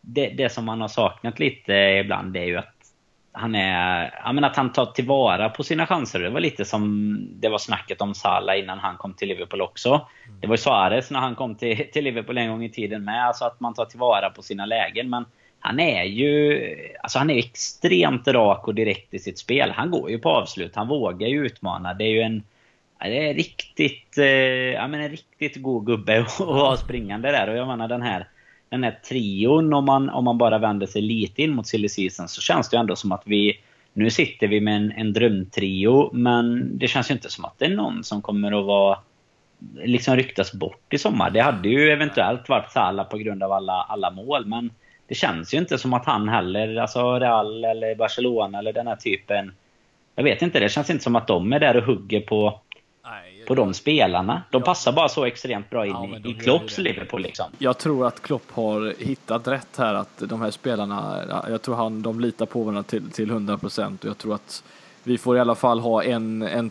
[0.00, 2.76] Det, det som man har saknat lite ibland det är ju att
[3.32, 4.14] han är...
[4.24, 6.20] Ja, men att han tar tillvara på sina chanser.
[6.20, 9.88] Det var lite som det var snacket om Salah innan han kom till Liverpool också.
[10.26, 10.40] Mm.
[10.40, 13.26] Det var ju Suarez när han kom till, till Liverpool en gång i tiden med.
[13.26, 15.10] Alltså att man tar tillvara på sina lägen.
[15.10, 15.24] Men
[15.60, 16.60] han är ju...
[17.02, 19.70] Alltså han är extremt rak och direkt i sitt spel.
[19.70, 20.76] Han går ju på avslut.
[20.76, 21.94] Han vågar ju utmana.
[21.94, 22.42] Det är ju en...
[22.98, 24.18] Det är riktigt...
[24.18, 24.24] Eh,
[24.74, 27.48] ja, men en riktigt god gubbe att ha springande där.
[27.48, 28.26] Och jag menar den här
[28.68, 32.28] den här trion, om man, om man bara vänder sig lite in mot silly season,
[32.28, 33.60] så känns det ju ändå som att vi...
[33.92, 37.64] Nu sitter vi med en, en drömtrio, men det känns ju inte som att det
[37.64, 38.98] är någon som kommer att vara...
[39.74, 41.30] Liksom ryktas bort i sommar.
[41.30, 44.70] Det hade ju eventuellt varit Salah på grund av alla, alla mål, men
[45.06, 48.96] det känns ju inte som att han heller, alltså Real eller Barcelona eller den här
[48.96, 49.52] typen...
[50.14, 52.60] Jag vet inte, det känns inte som att de är där och hugger på
[53.46, 54.42] på de spelarna.
[54.50, 57.22] De passar bara så extremt bra in ja, i, i Klopps Liverpool.
[57.22, 57.46] Liksom.
[57.58, 59.94] Jag tror att Klopp har hittat rätt här.
[59.94, 64.04] Att de här spelarna, jag tror han, de litar på varandra till, till 100 procent.
[64.04, 64.62] Och jag tror att
[65.02, 66.70] vi får i alla fall ha en, en,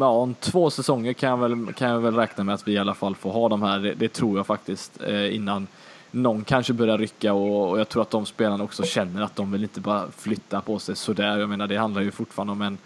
[0.00, 2.94] ja, två säsonger kan jag, väl, kan jag väl räkna med att vi i alla
[2.94, 3.78] fall får ha de här.
[3.78, 5.66] Det, det tror jag faktiskt eh, innan
[6.10, 9.52] någon kanske börjar rycka och, och, jag tror att de spelarna också känner att de
[9.52, 11.38] vill inte bara flytta på sig sådär.
[11.38, 12.78] Jag menar det handlar ju fortfarande om en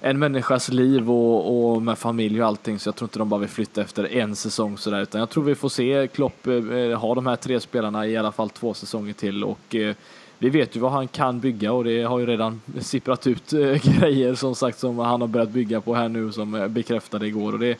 [0.00, 3.40] en människas liv och, och, med familj och allting så jag tror inte de bara
[3.40, 6.98] vill flytta efter en säsong sådär utan jag tror vi får se Klopp eh, eh
[6.98, 9.94] ha de här tre spelarna i alla fall två säsonger till och eh,
[10.38, 13.60] vi vet ju vad han kan bygga och det har ju redan sipprat ut eh,
[14.00, 17.52] grejer som sagt som han har börjat bygga på här nu som eh, bekräftade igår
[17.52, 17.78] och det,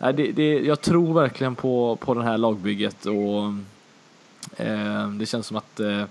[0.00, 3.44] eh, det, det jag tror verkligen på, på det här lagbygget och
[4.64, 6.04] eh, det känns som att eh,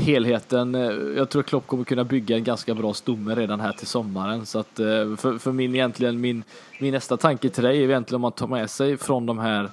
[0.00, 0.74] helheten.
[0.74, 3.86] Eh, jag tror att Klopp kommer kunna bygga en ganska bra stomme redan här till
[3.86, 4.46] sommaren.
[4.46, 6.44] Så att eh, för, för min egentligen, min,
[6.78, 9.70] min nästa tanke till dig är egentligen om man tar med sig från de här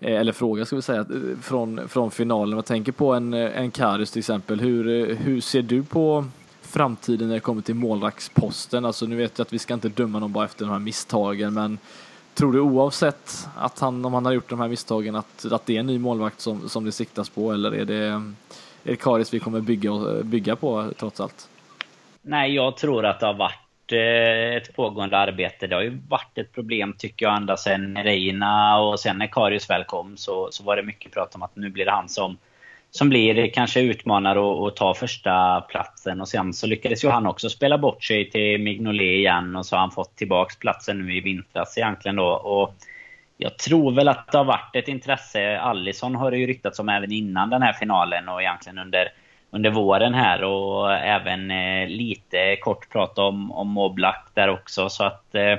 [0.00, 1.06] eh, eller fråga ska vi säga,
[1.42, 2.56] från, från finalen.
[2.56, 4.60] Jag tänker på en, en Karius till exempel.
[4.60, 6.24] Hur, hur ser du på
[6.62, 8.84] framtiden när det kommer till målvaktsposten?
[8.84, 11.54] Alltså nu vet jag att vi ska inte döma någon bara efter de här misstagen,
[11.54, 11.78] men
[12.34, 15.76] tror du oavsett att han, om han har gjort de här misstagen, att, att det
[15.76, 18.32] är en ny målvakt som, som det siktas på, eller är det
[19.00, 21.48] Karis vi kommer bygga, eh, bygga på trots allt?
[22.22, 25.66] Nej, jag tror att det har varit eh, ett pågående arbete.
[25.66, 29.70] Det har ju varit ett problem tycker jag ända sedan Reina och sen när Karius
[29.70, 32.36] väl kom så, så var det mycket prat om att nu blir det han som,
[32.90, 36.20] som blir kanske utmanare och, och tar första platsen.
[36.20, 39.76] Och sen så lyckades ju han också spela bort sig till Mignolet igen och så
[39.76, 42.26] har han fått tillbaks platsen nu i vintras egentligen då.
[42.26, 42.74] Och
[43.44, 45.58] jag tror väl att det har varit ett intresse.
[45.58, 49.08] Allison har det ju ryktats om även innan den här finalen och egentligen under,
[49.50, 50.44] under våren här.
[50.44, 54.88] Och även eh, lite kort prat om, om Oblak där också.
[54.88, 55.56] Så att eh,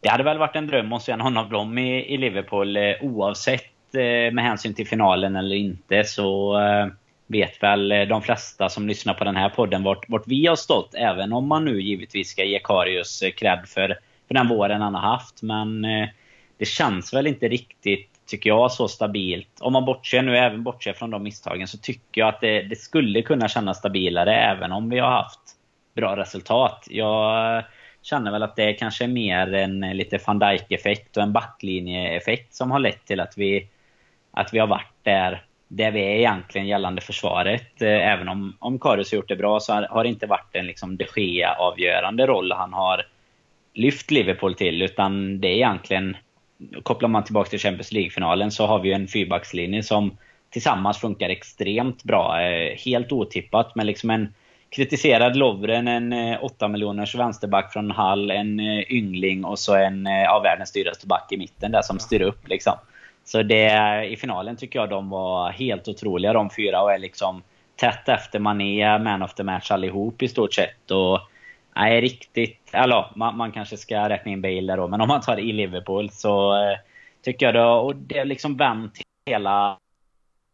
[0.00, 2.76] det hade väl varit en dröm att se någon av dem i, i Liverpool.
[2.76, 6.86] Eh, oavsett eh, med hänsyn till finalen eller inte så eh,
[7.26, 10.56] vet väl eh, de flesta som lyssnar på den här podden vart, vart vi har
[10.56, 10.94] stått.
[10.94, 13.98] Även om man nu givetvis ska ge Karius eh, cred för,
[14.28, 15.42] för den våren han har haft.
[15.42, 16.08] Men eh,
[16.62, 19.60] det känns väl inte riktigt, tycker jag, så stabilt.
[19.60, 22.76] Om man bortser nu, även bortser från de misstagen, så tycker jag att det, det
[22.76, 25.40] skulle kunna kännas stabilare även om vi har haft
[25.94, 26.86] bra resultat.
[26.90, 27.64] Jag
[28.02, 32.70] känner väl att det kanske är mer en lite van Dijk-effekt och en backlinje-effekt som
[32.70, 33.68] har lett till att vi,
[34.30, 37.82] att vi har varit där, där vi är egentligen gällande försvaret.
[37.82, 40.66] Eh, även om, om Karius har gjort det bra så har det inte varit en
[40.66, 43.06] liksom de Gea-avgörande roll han har
[43.74, 44.82] lyft Liverpool till.
[44.82, 46.16] Utan det är egentligen
[46.82, 50.16] kopplar man tillbaka till Champions League-finalen så har vi en fyrbackslinje som
[50.50, 52.40] tillsammans funkar extremt bra.
[52.42, 54.34] Eh, helt otippat, men liksom en
[54.70, 60.06] kritiserad Lovren, en 8 eh, miljoners vänsterback från Hall, en eh, yngling och så en
[60.06, 62.74] av världens dyraste back i mitten där som styr upp liksom.
[63.24, 67.42] Så det, i finalen tycker jag de var helt otroliga de fyra och är liksom
[67.76, 70.90] tätt efter Mané, man of the match allihop i stort sett.
[70.90, 71.20] Och
[71.76, 72.70] Nej, riktigt.
[72.72, 75.52] Alltså, man, man kanske ska räkna in Bale då, men om man tar det i
[75.52, 76.78] Liverpool så eh,
[77.22, 79.78] tycker jag då, och det har liksom vänt hela,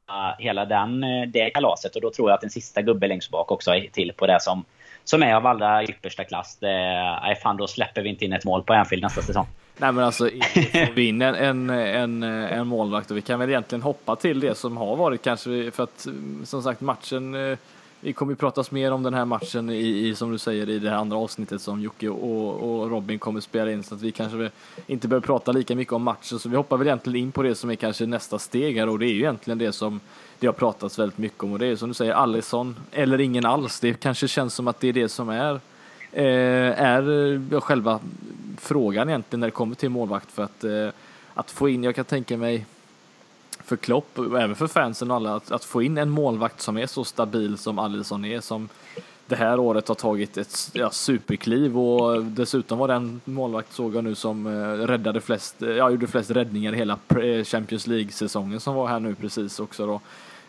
[0.08, 1.96] eh, hela den, eh, det kalaset.
[1.96, 4.40] Och då tror jag att en sista gubbe längst bak också är till på det
[4.40, 4.64] som,
[5.04, 6.56] som är av allra yppersta klass.
[6.60, 6.68] Det,
[7.22, 9.46] nej, fan, då släpper vi inte in ett mål på Anfield nästa säsong.
[9.80, 13.48] Nej men alltså, får vi in en, en, en, en målvakt och vi kan väl
[13.48, 16.06] egentligen hoppa till det som har varit kanske för att
[16.44, 17.58] som sagt matchen eh,
[18.00, 20.78] vi kommer ju pratas mer om den här matchen i, i, som du säger, i
[20.78, 24.12] det här andra avsnittet som Jocke och, och Robin kommer spela in, så att vi
[24.12, 24.50] kanske
[24.86, 27.54] inte behöver prata lika mycket om matchen, så vi hoppar väl egentligen in på det
[27.54, 30.00] som är kanske nästa steg här, och det är ju egentligen det som
[30.38, 33.46] det har pratats väldigt mycket om, och det är som du säger, Allison, eller ingen
[33.46, 33.80] alls.
[33.80, 35.60] Det kanske känns som att det är det som är,
[36.12, 38.00] eh, är själva
[38.58, 40.88] frågan egentligen när det kommer till målvakt, för att, eh,
[41.34, 42.66] att få in, jag kan tänka mig,
[43.68, 46.78] för Klopp och även för fansen och alla att, att, få in en målvakt som
[46.78, 48.68] är så stabil som Alisson är som
[49.26, 51.78] det här året har tagit ett ja, superkliv.
[51.78, 56.06] Och dessutom var den målvakt såg jag nu som eh, räddade flest, eh, ja, gjorde
[56.06, 60.00] flest räddningar i hela eh, Champions League-säsongen som var här nu precis också då.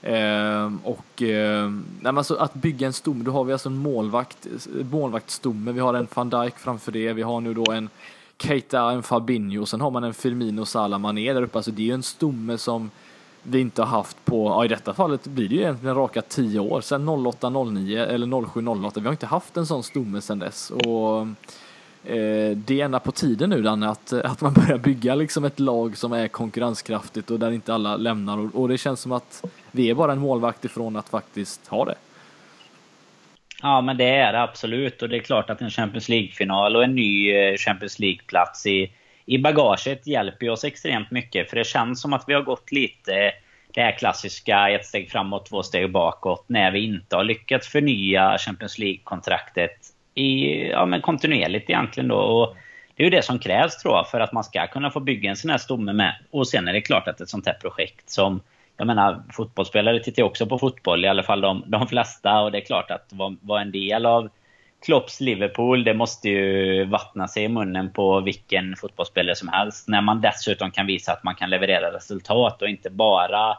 [0.01, 4.47] Eh, och eh, nej, alltså att bygga en stomme, då har vi alltså en målvakt,
[4.91, 7.89] målvaktstomme, vi har en van Dijk framför det, vi har nu då en
[8.37, 11.85] Keita, en Fabinho, sen har man en Firmino Salah Mané där uppe, alltså det är
[11.85, 12.91] ju en stomme som
[13.43, 16.59] vi inte har haft på, ja i detta fallet blir det ju egentligen raka tio
[16.59, 18.99] år, sedan 08, 09 eller 07, 08.
[18.99, 20.69] Vi har inte haft en sån stomme sedan dess.
[20.71, 21.21] Och
[22.11, 25.59] eh, det är ända på tiden nu Danne att, att man börjar bygga liksom ett
[25.59, 29.45] lag som är konkurrenskraftigt och där inte alla lämnar och, och det känns som att
[29.71, 31.95] vi är bara en målvakt ifrån att faktiskt ha det.
[33.61, 35.01] Ja, men det är det absolut.
[35.01, 38.91] Och det är klart att en Champions League-final och en ny eh, Champions League-plats i
[39.29, 41.49] i bagaget hjälper ju oss extremt mycket.
[41.49, 43.31] För det känns som att vi har gått lite
[43.73, 46.45] det här klassiska ett steg framåt, två steg bakåt.
[46.47, 49.71] När vi inte har lyckats förnya Champions League-kontraktet
[50.15, 52.15] i, ja, men kontinuerligt egentligen då.
[52.15, 52.55] Och
[52.95, 55.29] det är ju det som krävs tror jag för att man ska kunna få bygga
[55.29, 56.15] en sån här stomme med.
[56.31, 58.41] Och sen är det klart att ett sånt här projekt som
[58.77, 62.41] jag menar, fotbollsspelare tittar ju också på fotboll, i alla fall de, de flesta.
[62.41, 64.29] Och det är klart att vara var en del av
[64.85, 69.87] Klopps Liverpool, det måste ju vattna sig i munnen på vilken fotbollsspelare som helst.
[69.87, 73.57] När man dessutom kan visa att man kan leverera resultat och inte bara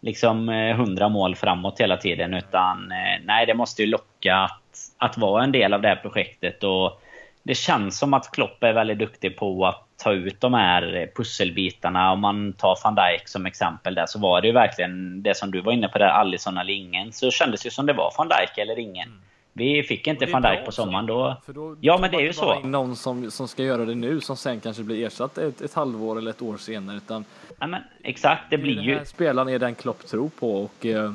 [0.00, 2.34] liksom eh, 100 mål framåt hela tiden.
[2.34, 5.96] Utan eh, nej, det måste ju locka att, att vara en del av det här
[5.96, 6.64] projektet.
[6.64, 7.02] Och
[7.42, 12.12] det känns som att Klopp är väldigt duktig på att ta ut de här pusselbitarna.
[12.12, 15.50] Om man tar van Dijk som exempel där så var det ju verkligen det som
[15.50, 17.12] du var inne på där, Alisson eller ingen.
[17.12, 19.08] Så kändes det som det var van Dijk eller ingen.
[19.08, 19.20] Mm.
[19.52, 21.36] Vi fick inte van Dijk på sommaren då.
[21.46, 22.60] då ja men det är ju så.
[22.60, 26.18] Någon som, som ska göra det nu som sen kanske blir ersatt ett, ett halvår
[26.18, 26.96] eller ett år senare.
[26.96, 27.24] Utan
[27.58, 29.04] ja, men, exakt, det blir ju...
[29.04, 31.12] Spelaren är den Klopp tror på och eh,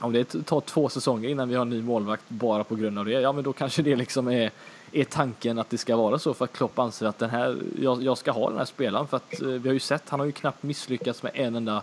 [0.00, 3.04] om det tar två säsonger innan vi har en ny målvakt bara på grund av
[3.04, 4.50] det, ja men då kanske det liksom är,
[4.92, 8.02] är tanken att det ska vara så för att Klopp anser att den här, jag,
[8.02, 10.26] jag ska ha den här spelaren för att eh, vi har ju sett, han har
[10.26, 11.82] ju knappt misslyckats med en enda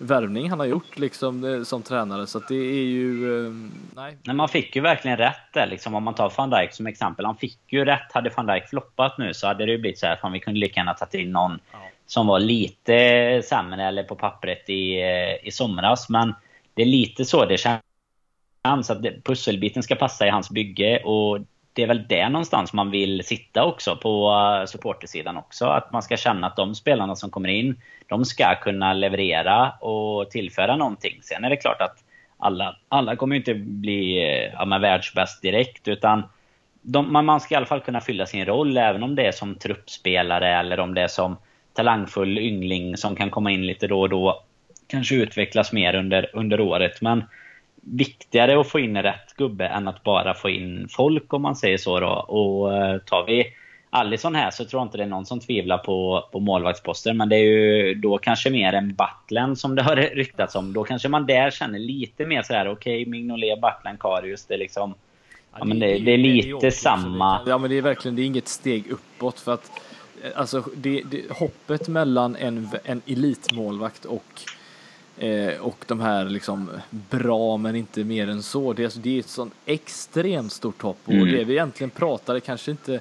[0.00, 3.36] värvning han har gjort liksom eh, som tränare så det är ju...
[3.46, 3.52] Eh,
[3.94, 4.16] nej.
[4.22, 4.36] nej.
[4.36, 7.24] Man fick ju verkligen rätt där liksom om man tar van Dijk som exempel.
[7.24, 8.12] Han fick ju rätt.
[8.12, 10.60] Hade van Dijk floppat nu så hade det ju blivit så här att vi kunde
[10.60, 11.78] lika gärna tagit in någon ja.
[12.06, 16.08] som var lite sämre eller på pappret i, eh, i somras.
[16.08, 16.34] Men
[16.74, 18.90] det är lite så det känns.
[18.90, 21.38] Att pusselbiten ska passa i hans bygge och
[21.72, 25.66] det är väl där någonstans man vill sitta också på eh, supportersidan också.
[25.66, 30.30] Att man ska känna att de spelarna som kommer in, de ska kunna leverera och
[30.30, 31.18] tillföra någonting.
[31.22, 32.04] Sen är det klart att
[32.38, 35.88] alla, alla kommer inte bli eh, ja, världsbäst direkt.
[35.88, 36.22] Utan
[36.82, 39.54] de, man ska i alla fall kunna fylla sin roll även om det är som
[39.54, 41.36] truppspelare eller om det är som
[41.72, 44.42] talangfull yngling som kan komma in lite då och då.
[44.86, 47.00] Kanske utvecklas mer under, under året.
[47.00, 47.24] Men
[47.80, 51.78] viktigare att få in rätt gubbe än att bara få in folk om man säger
[51.78, 52.00] så.
[52.00, 52.08] Då.
[52.08, 53.46] Och eh, tar vi
[53.90, 57.16] Allison här så tror jag inte det är någon som tvivlar på, på målvaktsposten.
[57.16, 60.72] Men det är ju då kanske mer en Battlen som det har ryktats om.
[60.72, 64.46] Då kanske man där känner lite mer så här: okej, okay, Mignolet, Battlen, Karius.
[64.46, 64.94] Det är liksom...
[65.58, 67.40] Ja, men det, det är lite det är samma.
[67.46, 69.70] Ja men det är verkligen, det är inget steg uppåt för att
[70.24, 74.24] eh, alltså det, det, hoppet mellan en, en elitmålvakt och
[75.20, 78.72] Eh, och de här liksom bra men inte mer än så.
[78.72, 81.32] Det är, det är ett sånt extremt stort hopp och mm.
[81.32, 83.00] det vi egentligen pratar kanske inte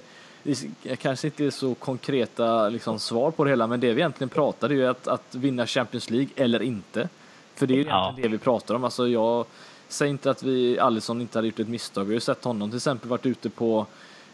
[0.97, 4.69] kanske inte är så konkreta liksom, svar på det hela, men det vi egentligen pratar
[4.69, 7.09] är ju att, att vinna Champions League eller inte.
[7.55, 8.15] För det är ju ja.
[8.21, 8.83] det vi pratar om.
[8.83, 9.45] Alltså jag
[9.87, 12.03] säger inte att vi, Alisson inte hade gjort ett misstag.
[12.03, 13.85] Vi har ju sett honom till exempel varit ute på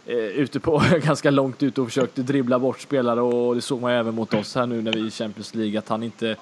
[0.06, 3.91] eh, ute på ganska långt ute och försökte dribbla bort spelare och det såg man
[3.91, 6.36] även mot oss här nu när vi är i Champions League att han inte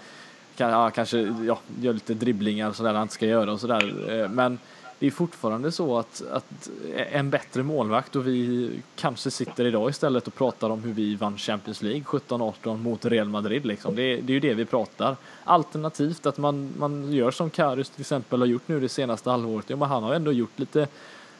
[0.58, 4.12] ja, kanske ja, gör lite dribblingar och sådär han inte ska göra och sådär.
[4.12, 4.60] Eh, men
[5.00, 10.28] det är fortfarande så att, att en bättre målvakt och vi kanske sitter idag istället
[10.28, 13.66] och pratar om hur vi vann Champions League 17-18 mot Real Madrid.
[13.66, 13.96] Liksom.
[13.96, 15.16] Det, det, är ju det vi pratar.
[15.44, 19.70] Alternativt att man, man gör som Karius till exempel har gjort nu det senaste halvåret.
[19.70, 20.88] Ja, men han har ändå gjort lite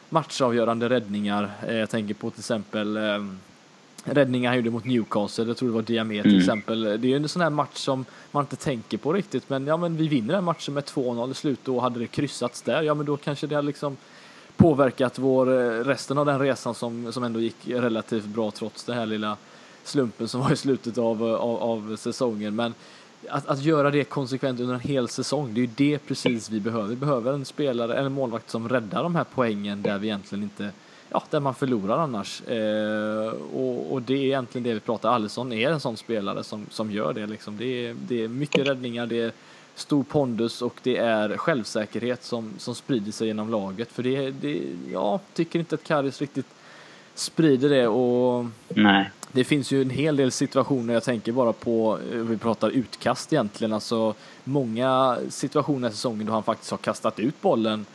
[0.08, 1.50] matchavgörande räddningar.
[1.66, 3.38] Eh, jag tänker på till exempel ehm,
[4.04, 5.44] räddningar han gjorde mot Newcastle.
[5.44, 6.40] Jag tror det var Diamé till mm.
[6.40, 6.82] exempel.
[6.82, 9.50] Det är ju en sån här match som man inte tänker på riktigt.
[9.50, 12.62] Men ja, men vi vinner den matchen med 2-0 i slut och hade det kryssats
[12.62, 13.96] där, ja men då kanske det hade liksom
[14.56, 18.96] påverkat vår, eh, resten av den resan som, som ändå gick relativt bra trots den
[18.96, 19.36] här lilla
[19.84, 22.56] slumpen som var i slutet av, av, av säsongen.
[22.56, 22.74] Men
[23.28, 26.60] att, att göra det konsekvent under en hel säsong, det är ju det precis vi
[26.60, 26.88] behöver.
[26.88, 30.70] Vi behöver en spelare, en målvakt som räddar de här poängen där vi egentligen inte
[31.14, 32.42] ja, där man förlorar annars.
[32.42, 35.08] Eh, och, och, det är egentligen det vi pratar.
[35.08, 37.26] Alisson är en sån spelare som, som gör det.
[37.26, 37.56] Liksom.
[37.56, 39.32] Det, är, det är mycket räddningar, det är
[39.74, 43.92] stor pondus och det är självsäkerhet som, som sprider sig genom laget.
[43.92, 44.62] För det, det
[44.92, 46.46] jag tycker inte att Karis riktigt
[47.14, 49.10] sprider det och Nej.
[49.32, 53.32] det finns ju en hel del situationer, jag tänker bara på, eh, vi pratar utkast
[53.32, 57.86] egentligen, alltså många situationer i säsongen då han faktiskt har kastat ut bollen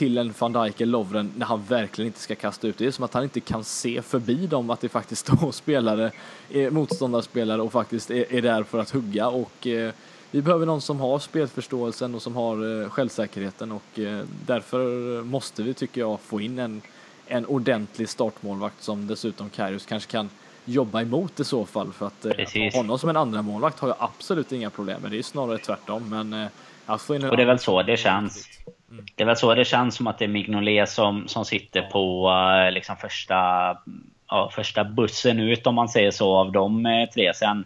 [0.00, 2.78] till en van Dijk eller Lovren när han verkligen inte ska kasta ut.
[2.78, 6.10] Det är som att han inte kan se förbi dem, att det faktiskt står spelare,
[6.50, 9.28] eh, motståndarspelare och faktiskt är, är där för att hugga.
[9.28, 9.92] Och eh,
[10.30, 13.72] vi behöver någon som har spelförståelsen och som har eh, självsäkerheten.
[13.72, 16.82] Och eh, därför måste vi, tycker jag, få in en,
[17.26, 20.30] en ordentlig startmålvakt som dessutom Karius kanske kan
[20.64, 21.92] jobba emot i så fall.
[21.92, 22.32] För att eh,
[22.74, 25.10] honom som en andra målvakt har jag absolut inga problem med.
[25.10, 26.48] Det är snarare tvärtom, men
[26.90, 28.48] eh, en Och det är väl så det känns.
[28.90, 29.04] Mm.
[29.14, 32.30] Det är väl så det känns som att det är Mignolet som, som sitter på
[32.30, 33.34] uh, liksom första,
[34.28, 37.34] ja, första bussen ut om man säger så av de uh, tre.
[37.34, 37.64] Sen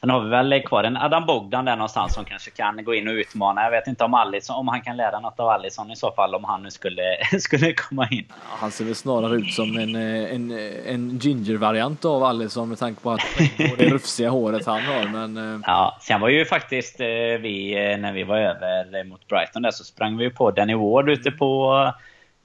[0.00, 3.08] Sen har vi väl kvar en Adam Bogdan där någonstans som kanske kan gå in
[3.08, 3.62] och utmana.
[3.62, 6.34] Jag vet inte om, Allison, om han kan lära något av Allison i så fall,
[6.34, 7.02] om han nu skulle,
[7.40, 8.24] skulle komma in.
[8.44, 10.50] Han ser väl snarare ut som en, eh, en,
[10.86, 13.20] en ginger-variant av Allison med tanke på att
[13.56, 15.08] det rufsiga håret han har.
[15.08, 15.54] Men...
[15.54, 17.06] Eh, ja, sen var ju faktiskt eh,
[17.40, 21.30] vi, när vi var över mot Brighton där, så sprang vi på Danny Ward ute
[21.30, 21.74] på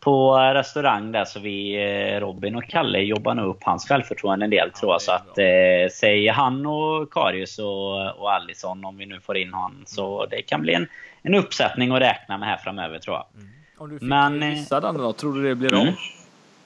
[0.03, 4.49] på restaurang där så vi, eh, Robin och Kalle jobbar nog upp hans självförtroende en
[4.49, 5.01] del tror jag.
[5.01, 9.53] Så att eh, säg han och Karius och, och Allison om vi nu får in
[9.53, 9.83] honom.
[9.85, 10.87] Så det kan bli en,
[11.21, 13.25] en uppsättning att räkna med här framöver tror jag.
[13.35, 13.49] Mm.
[13.77, 15.87] Om du fick Men, eh, gissa den då, tror du det blir mm.
[15.87, 15.93] av?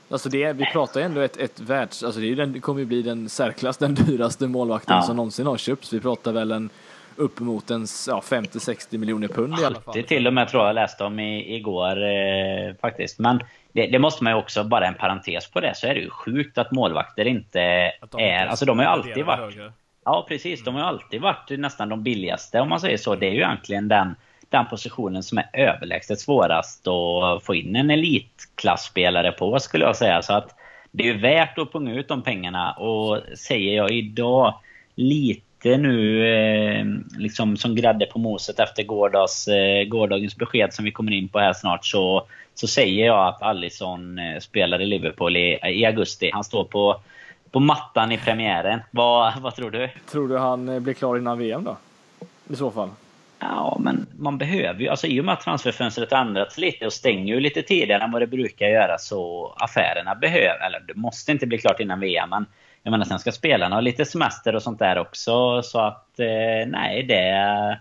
[0.09, 2.03] Alltså det, vi pratar ju ändå ett, ett världs...
[2.03, 5.01] Alltså det, den, det kommer ju bli den särklass den dyraste målvakten ja.
[5.01, 5.93] som någonsin har köpts.
[5.93, 6.69] Vi pratar väl en
[7.17, 9.93] uppemot en ja, 50-60 miljoner pund i alla fall.
[9.93, 13.19] Det till och med tror jag läste om i, igår eh, faktiskt.
[13.19, 13.39] Men
[13.71, 16.09] det, det, måste man ju också, bara en parentes på det, så är det ju
[16.09, 18.45] sjukt att målvakter inte att är...
[18.45, 19.55] Alltså de har ju alltid varit...
[19.55, 19.73] Högre.
[20.05, 23.15] Ja precis, de har ju alltid varit nästan de billigaste om man säger så.
[23.15, 24.15] Det är ju egentligen den,
[24.49, 30.21] den positionen som är överlägset svårast att få in en elitklasspelare på skulle jag säga.
[30.21, 30.55] Så att
[30.91, 34.59] det är ju värt att punga ut de pengarna och säger jag idag
[34.95, 36.85] lite lite nu eh,
[37.17, 41.39] liksom som grädde på moset efter gårdags, eh, gårdagens besked som vi kommer in på
[41.39, 46.29] här snart så, så säger jag att Allison eh, spelar i Liverpool i, i augusti.
[46.33, 46.99] Han står på,
[47.51, 48.79] på mattan i premiären.
[48.91, 49.89] Vad, vad tror du?
[50.11, 51.77] Tror du han eh, blir klar innan VM då?
[52.49, 52.89] I så fall?
[53.39, 57.33] Ja, men man behöver ju, alltså i och med att transferfönstret ändrats lite och stänger
[57.33, 61.47] ju lite tidigare än vad det brukar göra så affärerna behöver, eller det måste inte
[61.47, 62.45] bli klart innan VM, men
[62.83, 65.61] jag menar sen ska spelarna ha lite semester och sånt där också.
[65.63, 67.79] Så att eh, nej, det...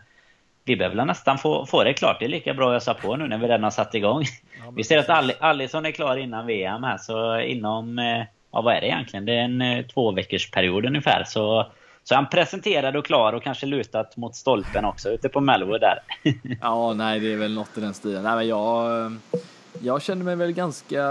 [0.64, 2.16] Vi behöver nästan få, få det klart.
[2.18, 4.24] Det är lika bra att ösa på nu när vi redan har satt igång.
[4.59, 7.99] Ja, vi ser att Alisson är klar innan VM här, så inom...
[7.99, 9.24] Eh, ja, vad är det egentligen?
[9.26, 11.24] Det är en eh, två veckors period ungefär.
[11.24, 11.66] Så,
[12.05, 15.99] så han presenterad och klar och kanske lutat mot stolpen också ute på Melwood där.
[16.61, 18.22] ja, nej, det är väl något i den stilen.
[18.22, 19.12] Nej, men jag,
[19.82, 21.03] jag känner mig väl ganska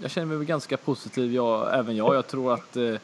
[0.00, 2.14] jag känner mig ganska positiv, jag, även jag.
[2.14, 2.94] Jag tror att eh,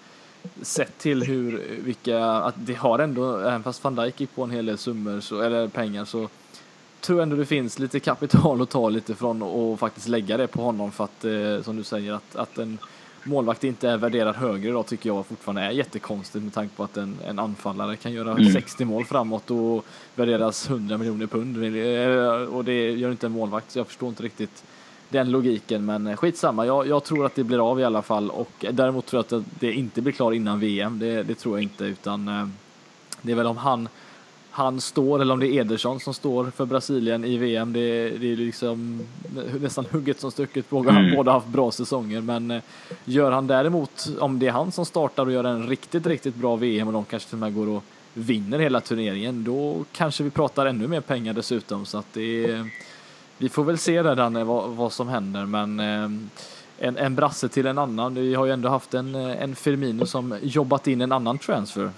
[0.63, 4.51] sett till hur, vilka, att det har ändå, även fast van Dijk gick på en
[4.51, 6.29] hel del summor, så, eller pengar, så
[7.01, 10.63] tror ändå det finns lite kapital att ta lite från och faktiskt lägga det på
[10.63, 12.79] honom för att, eh, som du säger, att, att en
[13.25, 16.97] målvakt inte är värderad högre idag tycker jag fortfarande är jättekonstigt med tanke på att
[16.97, 18.53] en, en anfallare kan göra mm.
[18.53, 19.85] 60 mål framåt och
[20.15, 21.57] värderas 100 miljoner pund
[22.55, 24.65] och det gör inte en målvakt så jag förstår inte riktigt
[25.17, 25.85] den logiken.
[25.85, 28.31] Men skitsamma, jag, jag tror att det blir av i alla fall.
[28.31, 30.99] Och däremot tror jag att det inte blir klart innan VM.
[30.99, 32.49] Det, det tror jag inte, utan eh,
[33.23, 33.89] det är väl om han
[34.57, 37.73] han står, eller om det är Ederson som står för Brasilien i VM.
[37.73, 39.03] Det, det är liksom
[39.61, 40.71] nästan hugget som stucket.
[40.71, 41.17] Båda, mm.
[41.17, 42.63] båda haft bra säsonger, men eh,
[43.05, 46.57] gör han däremot, om det är han som startar och gör en riktigt, riktigt bra
[46.57, 47.83] VM och de kanske till och med går och
[48.15, 51.87] vinner hela turneringen, då kanske vi pratar ännu mer pengar dessutom.
[51.87, 52.71] Så att det är
[53.39, 56.09] vi får väl se där Danne vad, vad som händer men eh,
[56.79, 58.15] en, en brasse till en annan.
[58.15, 61.91] Vi har ju ändå haft en, eh, en Firmino som jobbat in en annan transfer.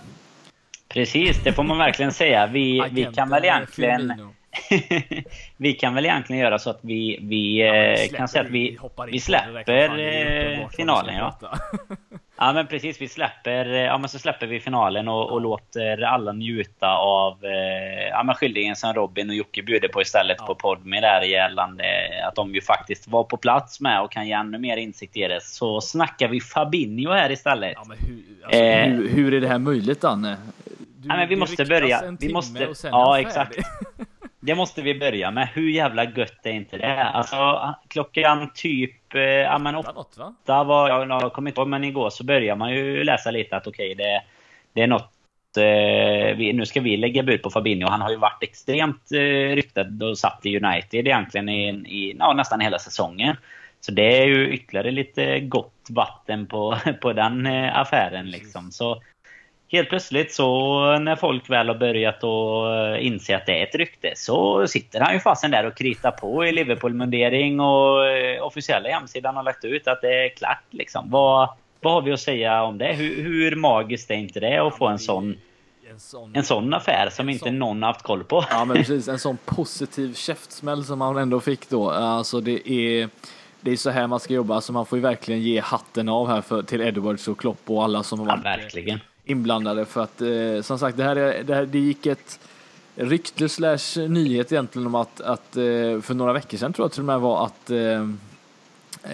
[0.89, 2.47] Precis, det får man verkligen säga.
[2.47, 4.12] Vi, vi kan väl egentligen...
[5.57, 8.78] vi kan väl egentligen göra så att vi, vi ja, eh, kan säga att vi,
[8.97, 11.14] vi, vi släpper finalen.
[11.14, 11.39] Ja.
[12.41, 16.32] Ja men precis, vi släpper, ja, men så släpper vi finalen och, och låter alla
[16.32, 20.47] njuta av eh, ja, men skildringen som Robin och Jocke bjuder på istället ja.
[20.47, 21.84] på Podme där gällande
[22.28, 25.20] att de ju faktiskt var på plats med och kan ge ännu mer insikt i
[25.20, 25.43] det.
[25.43, 27.72] Så snackar vi Fabinho här istället.
[27.76, 30.36] Ja, hur, alltså, eh, hur, hur, är det här möjligt Danne?
[30.97, 32.16] Du, ja, men vi måste börja.
[32.20, 33.59] Vi måste, ja exakt.
[34.41, 35.49] Det måste vi börja med.
[35.49, 37.03] Hur jävla gött är inte det?
[37.03, 39.14] Alltså klockan typ...
[39.14, 40.89] Eh, ja men åtta var...
[40.89, 43.93] Jag, jag kommer inte ihåg, men igår så börjar man ju läsa lite att okej,
[43.93, 44.22] okay, det,
[44.72, 45.12] det är något...
[45.57, 47.89] Eh, vi, nu ska vi lägga bud på Fabinho.
[47.89, 52.32] Han har ju varit extremt eh, ryktad och satt i United egentligen i, i ja,
[52.32, 53.36] nästan hela säsongen.
[53.80, 58.70] Så det är ju ytterligare lite gott vatten på, på den eh, affären liksom.
[58.70, 59.03] Så
[59.68, 63.74] helt plötsligt så när folk väl har börjat att eh, inse att det är ett
[63.74, 68.88] rykte så sitter han ju fasen där och kritar på i Liverpool-mundering och eh, officiella
[68.88, 71.10] hemsidan har lagt ut att det är klart liksom.
[71.10, 71.48] Vad,
[71.80, 72.92] vad har vi att säga om det?
[72.92, 75.36] Hur, hur magiskt är inte det att få en sån
[75.90, 78.44] en sån, en sån affär som inte sån, någon haft koll på.
[78.50, 81.90] Ja men precis, en sån positiv käftsmäll som man ändå fick då.
[81.90, 83.08] Alltså det är
[83.60, 86.28] det är så här man ska jobba, så man får ju verkligen ge hatten av
[86.28, 89.00] här för, till Edwards och Klopp och alla som har varit ja, verkligen
[89.30, 92.40] inblandade för att eh, som sagt det här, är, det här det gick ett
[92.94, 97.00] rykte slash nyhet egentligen om att, att eh, för några veckor sedan tror jag till
[97.00, 98.08] och med var att eh,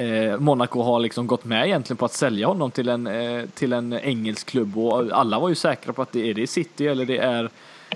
[0.00, 3.72] eh Monaco har liksom gått med egentligen på att sälja honom till en, eh, till
[3.72, 7.06] en engelsk klubb och alla var ju säkra på att det är det City eller
[7.06, 7.50] det är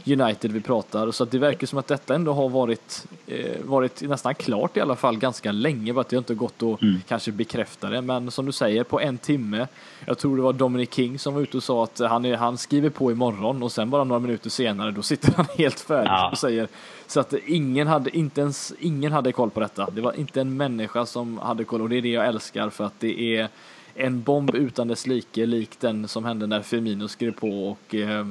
[0.07, 1.11] United vi pratar.
[1.11, 4.81] Så att det verkar som att detta ändå har varit, eh, varit nästan klart i
[4.81, 5.93] alla fall ganska länge.
[5.93, 7.01] Bara att det inte gått att mm.
[7.09, 8.03] kanske bekräfta det.
[8.03, 9.67] Men som du säger, på en timme.
[10.07, 12.59] Jag tror det var Dominic King som var ute och sa att han, är, han
[12.59, 16.31] skriver på imorgon och sen bara några minuter senare då sitter han helt färdig ja.
[16.31, 16.69] och säger
[17.07, 19.91] så att ingen hade, inte ens, ingen hade koll på detta.
[19.91, 22.85] Det var inte en människa som hade koll och det är det jag älskar för
[22.85, 23.49] att det är
[23.95, 28.27] en bomb utan dess like, lik den som hände när Firmino skrev på och eh,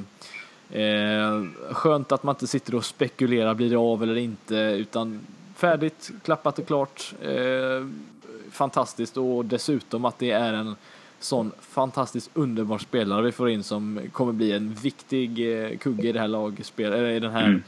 [0.70, 5.20] Eh, skönt att man inte sitter och spekulerar, blir det av eller inte, utan
[5.54, 7.14] färdigt, klappat och klart.
[7.22, 7.86] Eh,
[8.50, 10.74] fantastiskt och dessutom att det är en
[11.20, 16.12] sån fantastiskt underbar spelare vi får in som kommer bli en viktig eh, kugge i
[16.12, 17.62] det här lagspelet, eller i den här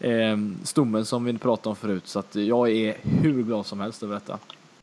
[0.00, 0.52] mm.
[0.60, 2.08] eh, stommen som vi pratade om förut.
[2.08, 4.38] Så att jag är hur glad som helst över detta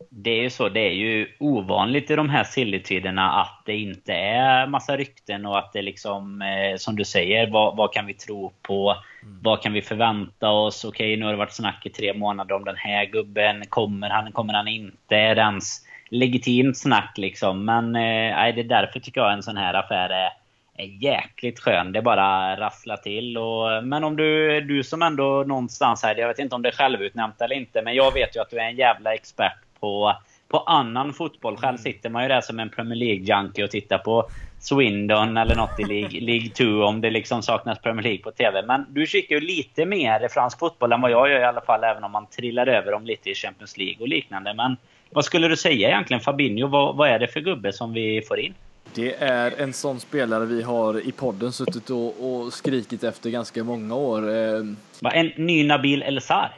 [0.09, 4.13] det är ju så, det är ju ovanligt i de här sillytiderna att det inte
[4.13, 8.13] är massa rykten och att det liksom, eh, som du säger, vad, vad, kan vi
[8.13, 8.95] tro på?
[9.23, 9.39] Mm.
[9.41, 10.85] Vad kan vi förvänta oss?
[10.85, 13.65] Okej, nu har det varit snack i tre månader om den här gubben.
[13.69, 15.15] Kommer han, kommer han inte?
[15.15, 17.65] Är det ens legitimt snack liksom?
[17.65, 20.29] Men eh, det är därför tycker jag en sån här affär är,
[20.77, 21.91] är jäkligt skön.
[21.91, 23.37] Det bara rasslar till.
[23.37, 26.73] Och, men om du, du som ändå någonstans här, jag vet inte om det är
[26.73, 30.13] självutnämnt eller inte, men jag vet ju att du är en jävla expert på,
[30.47, 31.57] på annan fotboll.
[31.57, 31.77] Själv mm.
[31.77, 35.83] sitter man ju där som en Premier League-junkie och tittar på Swindon eller något i
[35.83, 38.61] League, League 2 om det liksom saknas Premier League på TV.
[38.61, 41.83] Men du kikar ju lite mer fransk fotboll än vad jag gör i alla fall,
[41.83, 44.53] även om man trillar över dem lite i Champions League och liknande.
[44.53, 44.77] Men
[45.09, 46.67] vad skulle du säga egentligen Fabinho?
[46.67, 48.53] Vad, vad är det för gubbe som vi får in?
[48.93, 53.63] Det är en sån spelare vi har i podden suttit och, och skrikit efter ganska
[53.63, 54.29] många år.
[54.29, 54.63] Eh,
[54.99, 56.51] Va, en ny Nabil El Sar?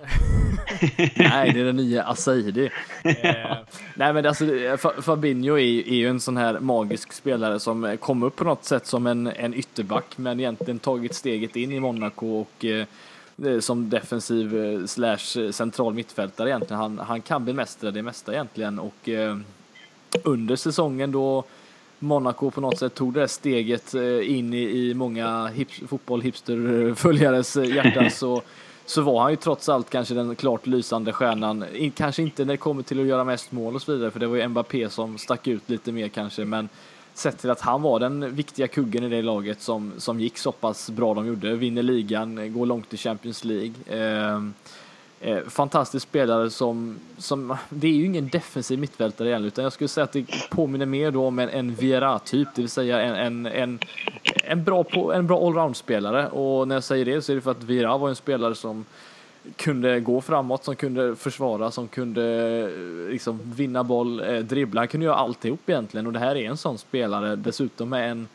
[1.15, 2.69] nej, det är den nya Asaidi.
[3.03, 3.11] eh,
[3.95, 4.45] nej, men alltså,
[5.01, 8.87] Fabinho är, är ju en sån här magisk spelare som kom upp på något sätt
[8.87, 12.85] som en, en ytterback, men egentligen tagit steget in i Monaco och eh,
[13.59, 16.81] som defensiv eh, slash central mittfältare egentligen.
[16.81, 19.37] Han, han kan bemästra det mesta egentligen och eh,
[20.23, 21.43] under säsongen då
[22.01, 28.11] Monaco på något sätt tog det steget eh, in i, många hips, fotboll hipsterföljares hjärtan
[28.11, 28.41] så,
[28.85, 31.65] så var han ju trots allt kanske den klart lysande stjärnan.
[31.95, 34.27] Kanske inte när det kommer till att göra mest mål och så vidare, för det
[34.27, 36.69] var ju Mbappé som stack ut lite mer kanske, men
[37.13, 40.51] sett till att han var den viktiga kuggen i det laget som, som gick så
[40.51, 43.73] pass bra de gjorde, vinner ligan, går långt i Champions League.
[43.87, 44.41] Eh,
[45.23, 49.87] Eh, fantastisk spelare som, som, det är ju ingen defensiv mittfältare igen, utan jag skulle
[49.87, 53.45] säga att det påminner mer då om en, en Viera-typ, det vill säga en, en,
[53.45, 53.79] en,
[54.43, 56.27] en bra, en bra allround-spelare.
[56.27, 58.85] Och när jag säger det så är det för att Viera var en spelare som
[59.55, 62.23] kunde gå framåt, som kunde försvara, som kunde
[63.05, 64.81] eh, liksom vinna boll, eh, dribbla.
[64.81, 68.27] Han kunde göra alltihop egentligen och det här är en sån spelare, dessutom med en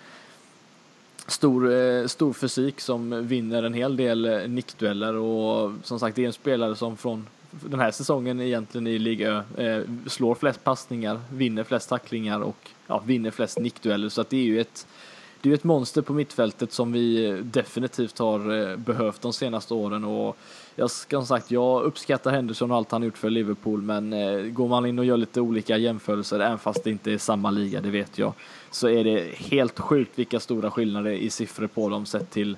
[1.27, 5.14] stor, eh, stor fysik som vinner en hel del eh, nickdueller.
[5.14, 9.45] Och som sagt det är en spelare som från den här säsongen egentligen i Liga
[9.57, 14.09] eh, slår flest passningar, vinner flest tacklingar och ja, vinner flest nickdueller.
[14.09, 14.87] Så att det är ju ett
[15.47, 19.33] det är ju ett monster på mittfältet som vi eh, definitivt har eh, behövt de
[19.33, 20.37] senaste åren och
[20.75, 24.41] jag ska som sagt, jag uppskattar Henderson och allt han gjort för Liverpool, men eh,
[24.43, 27.81] går man in och gör lite olika jämförelser, även fast det inte är samma liga,
[27.81, 28.33] det vet jag,
[28.71, 32.57] så är det helt sjukt vilka stora skillnader i siffror på dem sett till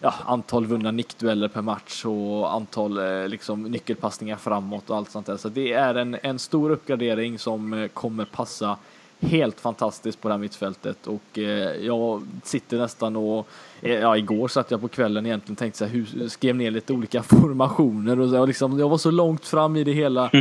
[0.00, 5.36] ja, antal vunna nickdueller per match och antal liksom, nyckelpassningar framåt och allt sånt där.
[5.36, 8.76] Så det är en, en stor uppgradering som kommer passa
[9.20, 13.48] helt fantastiskt på det här mittfältet och eh, jag sitter nästan och
[13.80, 17.22] Ja, igår satt jag på kvällen egentligen tänkte så här, hur, skrev ner lite olika
[17.40, 20.30] formationer och så, liksom, jag var så långt fram i det hela.
[20.32, 20.38] eh,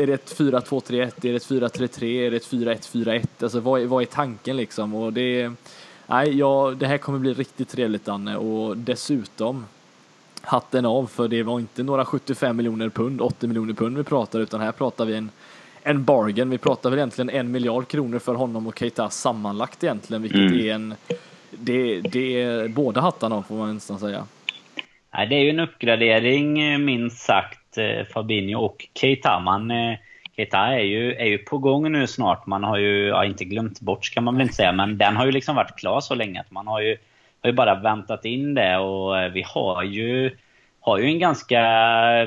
[0.00, 0.92] är det ett 4-2-3-1?
[0.92, 2.26] Är det ett 4-3-3?
[2.26, 3.26] Är det ett 4-1-4-1?
[3.42, 4.94] Alltså vad är, vad är tanken liksom?
[4.94, 5.52] Och det,
[6.06, 9.64] nej, ja, det här kommer bli riktigt trevligt Danne och dessutom
[10.42, 14.40] hatten av för det var inte några 75 miljoner pund, 80 miljoner pund vi pratar
[14.40, 15.30] utan här pratar vi en
[15.82, 16.50] en bargain.
[16.50, 20.60] Vi pratar väl egentligen en miljard kronor för honom och Keita sammanlagt egentligen, vilket mm.
[20.60, 20.94] är en
[21.50, 24.26] det, det är båda hattarna får man nästan säga.
[25.14, 29.40] Nej, det är ju en uppgradering eh, minst sagt, eh, Fabinho och Keita.
[29.40, 29.98] Man, eh,
[30.36, 32.46] Keita är ju, är ju på gång nu snart.
[32.46, 35.26] Man har ju, ja, inte glömt bort kan man väl inte säga, men den har
[35.26, 36.96] ju liksom varit klar så länge att man har ju,
[37.42, 40.30] har ju bara väntat in det och vi har ju
[40.80, 41.60] har ju en ganska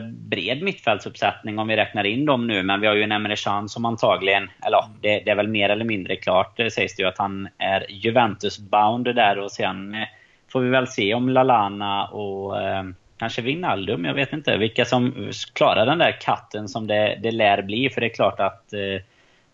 [0.10, 2.64] bred mittfältsuppsättning om vi räknar in dem nu.
[2.64, 5.48] Men vi har ju en Emre Can som antagligen, eller ja, det, det, är väl
[5.48, 9.96] mer eller mindre klart det sägs det ju att han är Juventus-bound där och sen
[9.96, 10.08] eh,
[10.52, 12.84] får vi väl se om Lalana och eh,
[13.18, 17.62] kanske Wijnaldum, jag vet inte, vilka som klarar den där katten som det, det lär
[17.62, 17.90] bli.
[17.90, 19.02] För det är klart att eh,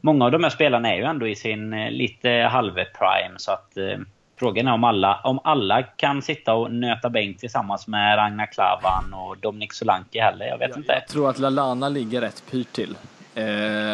[0.02, 3.52] många av de här spelarna är ju ändå i sin eh, lite halve prime så
[3.52, 3.98] att eh,
[4.40, 9.14] Frågan är om alla, om alla kan sitta och nöta bänk tillsammans med Ragnar Klavan
[9.14, 10.46] och Dominik Solanke heller.
[10.46, 10.94] Jag vet jag, inte.
[10.94, 12.96] Jag tror att Lalana ligger rätt pyrt till.
[13.36, 13.44] Eh,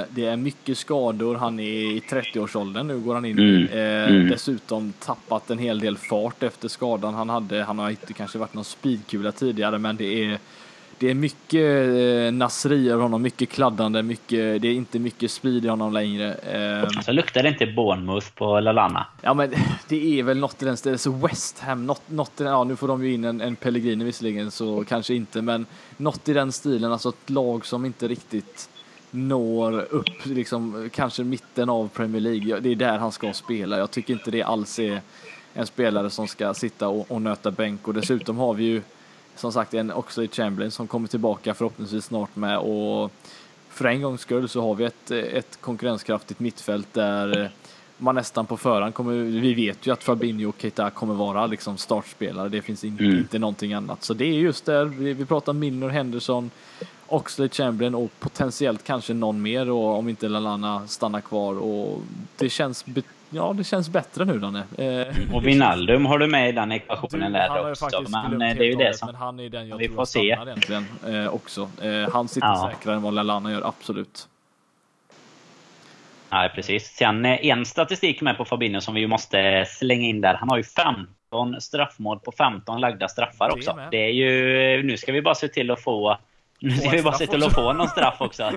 [0.09, 1.35] det är mycket skador.
[1.35, 3.67] Han är i 30-årsåldern nu går han in mm.
[3.67, 4.29] Eh, mm.
[4.29, 7.63] Dessutom tappat en hel del fart efter skadan han hade.
[7.63, 10.39] Han har inte kanske varit någon speedkula tidigare, men det är
[10.99, 15.65] det är mycket eh, Nasri över honom, mycket kladdande, mycket, det är inte mycket speed
[15.65, 16.33] i honom längre.
[16.33, 19.07] Eh, så luktar det inte Bournemouth på Lalana?
[19.21, 19.53] Ja, men
[19.87, 20.99] det är väl något i den stilen.
[20.99, 24.51] Så West Ham, något, något ja nu får de ju in en, en Pellegrini visserligen,
[24.51, 25.65] så kanske inte, men
[25.97, 28.69] något i den stilen, alltså ett lag som inte riktigt
[29.11, 32.59] når upp, liksom kanske mitten av Premier League.
[32.59, 33.77] Det är där han ska spela.
[33.77, 35.01] Jag tycker inte det alls är
[35.53, 38.81] en spelare som ska sitta och, och nöta bänk och dessutom har vi ju
[39.35, 43.11] som sagt en också i Chamberlain som kommer tillbaka förhoppningsvis snart med och
[43.69, 47.51] för en gångs skull så har vi ett, ett konkurrenskraftigt mittfält där
[47.97, 51.77] man nästan på förhand kommer, vi vet ju att Fabinho och Keita kommer vara liksom
[51.77, 53.17] startspelare, det finns in, mm.
[53.17, 54.03] inte någonting annat.
[54.03, 56.51] Så det är just där, vi, vi pratar Milner, Henderson,
[57.07, 62.01] Oxlade Chamberlain och potentiellt kanske någon mer och om inte Lalana stannar kvar och
[62.37, 62.85] det känns
[63.29, 64.63] ja, det känns bättre nu Danne.
[64.77, 68.03] Eh, och Vinaldum har du med i den ekvationen du, där också.
[68.09, 69.05] Men eh, det är ju det som...
[69.05, 70.19] Men han är den jag vi tror får se.
[70.19, 71.69] egentligen eh, också.
[71.81, 72.71] Eh, han sitter ja.
[72.73, 74.27] säkrare än vad Lallana gör, absolut.
[76.29, 76.85] Ja, precis.
[76.85, 80.33] Sen eh, en statistik med på Fabinho som vi ju måste slänga in där.
[80.33, 83.79] Han har ju 15 straffmål på 15 lagda straffar också.
[83.91, 84.83] Det är ju...
[84.83, 86.17] Nu ska vi bara se till att få
[86.59, 88.43] nu ska vi bara se till att få någon straff också.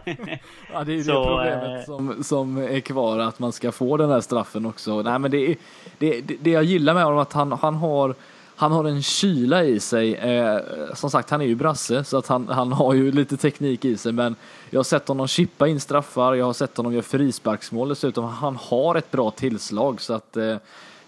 [0.72, 3.72] ja, det är ju så, det problemet eh, som, som är kvar, att man ska
[3.72, 5.02] få den här straffen också.
[5.02, 5.56] Nej, men det,
[5.98, 8.14] det, det, det jag gillar med honom är att han, han har
[8.58, 10.14] han har en kyla i sig.
[10.14, 10.60] Eh,
[10.94, 13.96] som sagt, han är ju brasse så att han, han har ju lite teknik i
[13.96, 14.12] sig.
[14.12, 14.36] Men
[14.70, 16.34] jag har sett honom chippa in straffar.
[16.34, 18.24] Jag har sett honom göra frisparksmål dessutom.
[18.24, 20.56] Han har ett bra tillslag så att eh,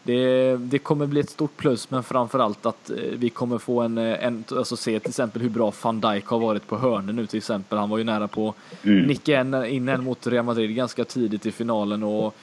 [0.03, 3.81] det, det, kommer bli ett stort plus, men framför allt att eh, vi kommer få
[3.81, 7.17] en, eh, en alltså se till exempel hur bra van Dijk har varit på hörnen
[7.17, 7.79] nu till exempel.
[7.79, 9.07] Han var ju nära på mm.
[9.07, 12.35] nicka in en mot Real Madrid ganska tidigt i finalen och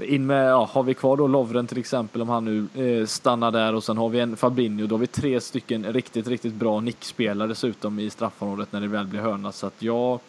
[0.00, 3.50] in med, ja, har vi kvar då Lovren till exempel om han nu eh, stannar
[3.50, 6.80] där och sen har vi en Fabinho, då har vi tre stycken riktigt, riktigt bra
[6.80, 10.20] nickspelare dessutom i straffområdet när det väl blir hörna så att jag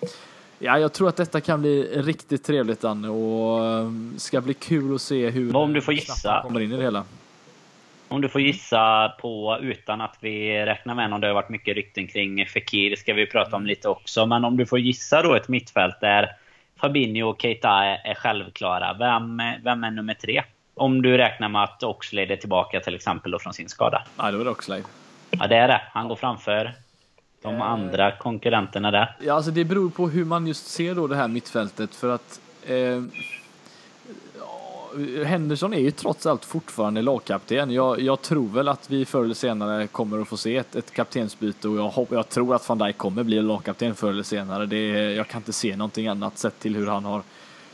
[0.66, 4.96] Ja, jag tror att detta kan bli riktigt trevligt Danne och ehm, ska bli kul
[4.96, 7.04] att se hur om du får gissa, kommer in i det hela.
[8.08, 11.76] Om du får gissa på, utan att vi räknar med någon, det har varit mycket
[11.76, 14.26] rykten kring Fekir, ska vi prata om lite också.
[14.26, 16.30] Men om du får gissa då ett mittfält där
[16.80, 18.94] Fabinho och Keita är självklara.
[19.00, 20.44] Vem, vem är nummer tre?
[20.74, 24.04] Om du räknar med att Oxlade är tillbaka till exempel då från sin skada.
[24.18, 24.84] Ja, då är det Oxlade.
[25.30, 25.82] Ja, det är det.
[25.92, 26.74] Han går framför
[27.44, 29.16] de andra konkurrenterna där?
[29.20, 32.40] Ja, alltså det beror på hur man just ser då det här mittfältet för att
[32.66, 33.02] eh,
[35.26, 37.72] Henderson är ju trots allt fortfarande lagkapten.
[37.72, 40.92] Jag, jag, tror väl att vi förr eller senare kommer att få se ett, ett
[40.92, 44.66] kaptensbyte och jag, jag tror att van Dijk kommer bli lagkapten förr eller senare.
[44.66, 47.22] Det, jag kan inte se någonting annat sett till hur han har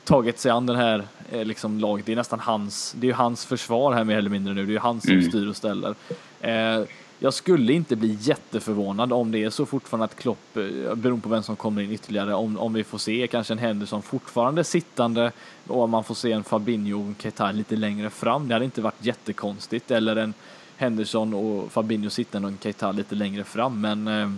[0.04, 2.06] tagit sig an den här eh, liksom, laget.
[2.06, 4.66] Det är nästan hans, det är hans försvar här mer eller mindre nu.
[4.66, 5.30] Det är han som mm.
[5.30, 5.96] styr och ställer.
[6.42, 6.82] Eh,
[7.20, 11.30] jag skulle inte bli jätteförvånad om det är så fortfarande att Klopp, eh, beroende på
[11.30, 15.32] vem som kommer in ytterligare, om, om vi får se kanske en Henderson fortfarande sittande
[15.68, 18.48] och om man får se en Fabinho och Keita lite längre fram.
[18.48, 19.92] Det hade inte varit jättekonstigt.
[19.92, 20.34] Eller en
[20.78, 23.82] Henderson och Fabinho sittande och en Keita lite längre fram.
[23.82, 24.30] Men eh,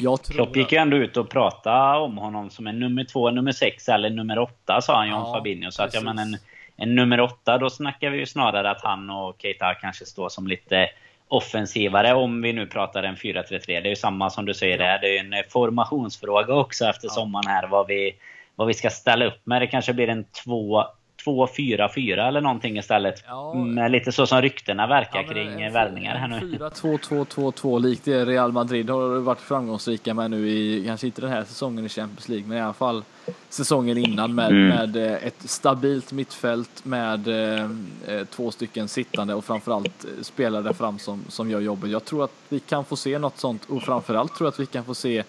[0.00, 3.30] jag tror Klopp gick ju ändå ut och pratade om honom som en nummer två,
[3.30, 5.70] nummer sex eller nummer åtta sa han ju om Fabinho.
[5.70, 6.36] Så att jag menar en,
[6.76, 10.46] en nummer åtta, då snackar vi ju snarare att han och Keita kanske står som
[10.46, 10.88] lite
[11.32, 13.60] offensivare om vi nu pratar en 4-3-3.
[13.66, 14.98] Det är ju samma som du säger där.
[14.98, 17.14] Det är ju en formationsfråga också efter ja.
[17.14, 17.68] sommaren här.
[17.68, 18.14] Vad vi,
[18.56, 19.62] vad vi ska ställa upp med.
[19.62, 20.84] Det kanske blir en 2
[21.24, 23.24] 2-4-4 eller någonting istället.
[23.26, 23.54] Ja.
[23.54, 26.58] Med lite så som ryktena verkar ja, kring värvningar här nu.
[26.58, 31.44] 4-2-2-2-2 likt det Real Madrid har varit framgångsrika med nu i, kanske inte den här
[31.44, 33.04] säsongen i Champions League, men i alla fall
[33.48, 34.68] säsongen innan med, mm.
[34.68, 37.64] med eh, ett stabilt mittfält med eh,
[38.08, 41.90] eh, två stycken sittande och framförallt spelare där fram som, som gör jobbet.
[41.90, 44.66] Jag tror att vi kan få se något sånt och framförallt tror jag att vi
[44.66, 45.22] kan få se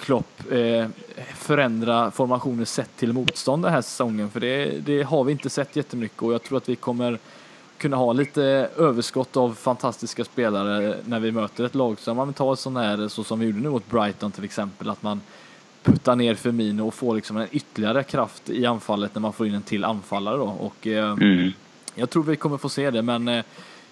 [0.00, 0.86] Klopp eh,
[1.34, 4.30] förändra formationen sett till motstånd den här säsongen.
[4.30, 7.18] För det, det, har vi inte sett jättemycket och jag tror att vi kommer
[7.78, 8.42] kunna ha lite
[8.76, 11.98] överskott av fantastiska spelare när vi möter ett lag.
[11.98, 14.90] Så man tar ett sånt här, så som vi gjorde nu mot Brighton till exempel,
[14.90, 15.20] att man
[15.82, 19.54] puttar ner Firmino och får liksom en ytterligare kraft i anfallet när man får in
[19.54, 20.44] en till anfallare då.
[20.44, 21.52] Och, eh, mm.
[21.94, 23.44] Jag tror vi kommer få se det, men eh,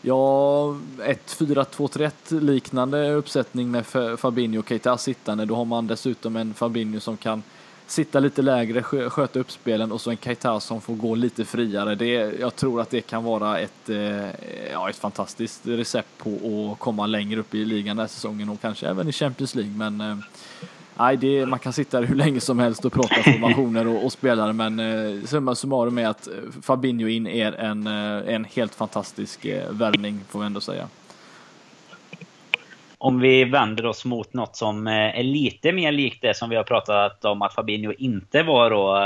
[0.09, 3.87] Ja, ett 4-2-3-1 liknande uppsättning med
[4.19, 5.45] Fabinho och Keita sittande.
[5.45, 7.43] Då har man dessutom en Fabinho som kan
[7.87, 11.95] sitta lite lägre, sköta uppspelen och så en Keita som får gå lite friare.
[11.95, 14.27] Det, jag tror att det kan vara ett, eh,
[14.73, 18.61] ja, ett fantastiskt recept på att komma längre upp i ligan den här säsongen och
[18.61, 19.73] kanske även i Champions League.
[19.77, 20.17] Men eh,
[20.99, 24.13] nej, det, man kan sitta där hur länge som helst och prata formationer och, och
[24.13, 28.75] spelare, men eh, summa summarum är att eh, Fabinho in är en, eh, en helt
[28.75, 30.89] fantastisk eh, värvning, får vi ändå säga.
[32.99, 36.57] Om vi vänder oss mot något som eh, är lite mer likt det som vi
[36.57, 38.97] har pratat om att Fabinho inte var då.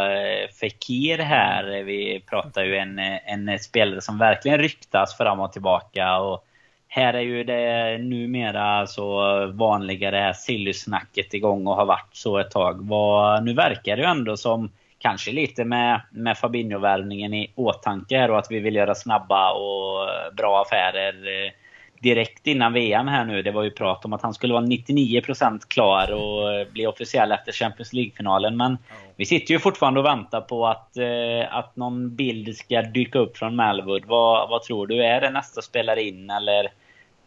[0.61, 1.83] Fekir här.
[1.83, 6.19] Vi pratar ju en, en spelare som verkligen ryktas fram och tillbaka.
[6.19, 6.47] Och
[6.93, 12.39] här är ju det numera så vanliga det här Silly-snacket igång och har varit så
[12.39, 12.89] ett tag.
[12.89, 18.31] Vad, nu verkar det ju ändå som, kanske lite med, med Fabinho-värvningen i åtanke här
[18.31, 21.53] och att vi vill göra snabba och bra affärer eh,
[22.01, 23.43] direkt innan VM här nu.
[23.43, 27.53] Det var ju prat om att han skulle vara 99% klar och bli officiell efter
[27.53, 28.57] Champions League-finalen.
[28.57, 28.79] Men
[29.17, 33.37] vi sitter ju fortfarande och väntar på att, eh, att någon bild ska dyka upp
[33.37, 34.05] från Malwood.
[34.07, 35.05] Vad, vad tror du?
[35.05, 36.71] Är det nästa spelare in eller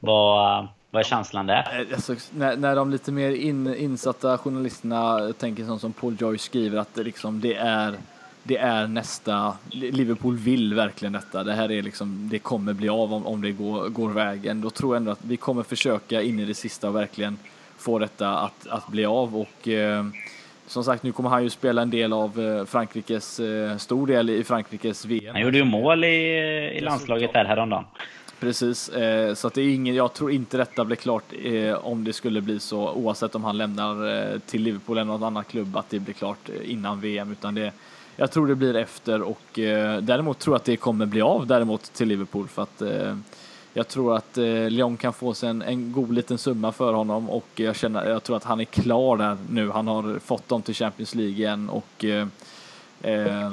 [0.06, 1.88] vad, vad är känslan där?
[1.90, 6.44] Eh, alltså, när, när de lite mer in, insatta journalisterna tänker som, som Paul Joyce
[6.44, 7.96] skriver att det, liksom, det är
[8.44, 11.44] det är nästa, Liverpool vill verkligen detta.
[11.44, 14.62] Det här är liksom, det kommer bli av om, om det går, går vägen.
[14.62, 17.38] Då tror jag ändå att vi kommer försöka in i det sista och verkligen
[17.78, 20.06] få detta att, att bli av och eh,
[20.68, 24.30] som sagt, nu kommer han ju spela en del av eh, Frankrikes, eh, stor del
[24.30, 25.34] i Frankrikes VM.
[25.34, 26.18] Han gjorde ju mål i,
[26.78, 27.86] i landslaget här häromdagen.
[28.44, 32.04] Precis, eh, så att det är ingen, jag tror inte detta blir klart eh, om
[32.04, 35.78] det skulle bli så oavsett om han lämnar eh, till Liverpool eller någon annan klubb
[35.78, 37.72] att det blir klart eh, innan VM utan det
[38.16, 41.48] jag tror det blir efter och eh, däremot tror jag att det kommer bli av
[41.48, 43.18] däremot till Liverpool för att eh,
[43.74, 47.30] jag tror att eh, Lyon kan få sig en, en god liten summa för honom
[47.30, 49.70] och jag känner, jag tror att han är klar där nu.
[49.70, 52.28] Han har fått dem till Champions League igen och eh,
[53.02, 53.52] eh,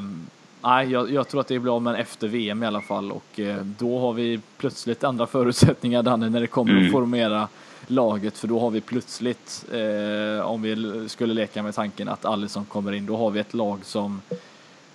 [0.62, 3.40] Nej, jag, jag, tror att det blir av men efter VM i alla fall och
[3.40, 6.86] eh, då har vi plötsligt andra förutsättningar Danne när det kommer mm.
[6.86, 7.48] att formera
[7.86, 12.64] laget för då har vi plötsligt, eh, om vi skulle leka med tanken att Alisson
[12.64, 14.20] kommer in, då har vi ett lag som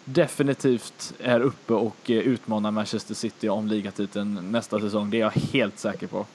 [0.05, 5.09] definitivt är uppe och eh, utmanar Manchester City om ligatiteln nästa säsong.
[5.09, 6.25] Det är jag helt säker på.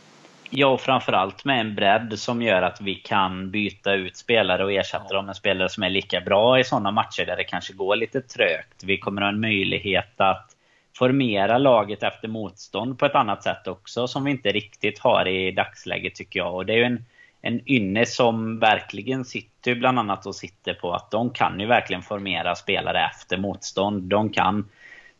[0.51, 4.73] Ja, och framförallt med en bredd som gör att vi kan byta ut spelare och
[4.73, 7.97] ersätta dem med spelare som är lika bra i sådana matcher där det kanske går
[7.97, 8.85] lite trögt.
[8.85, 10.57] Vi kommer ha en möjlighet att
[10.97, 15.51] formera laget efter motstånd på ett annat sätt också som vi inte riktigt har i
[15.51, 16.55] dagsläget tycker jag.
[16.55, 17.05] Och det är ju en
[17.43, 22.03] en ynne som verkligen sitter bland annat och sitter på att de kan ju verkligen
[22.03, 24.03] formera spelare efter motstånd.
[24.03, 24.69] De kan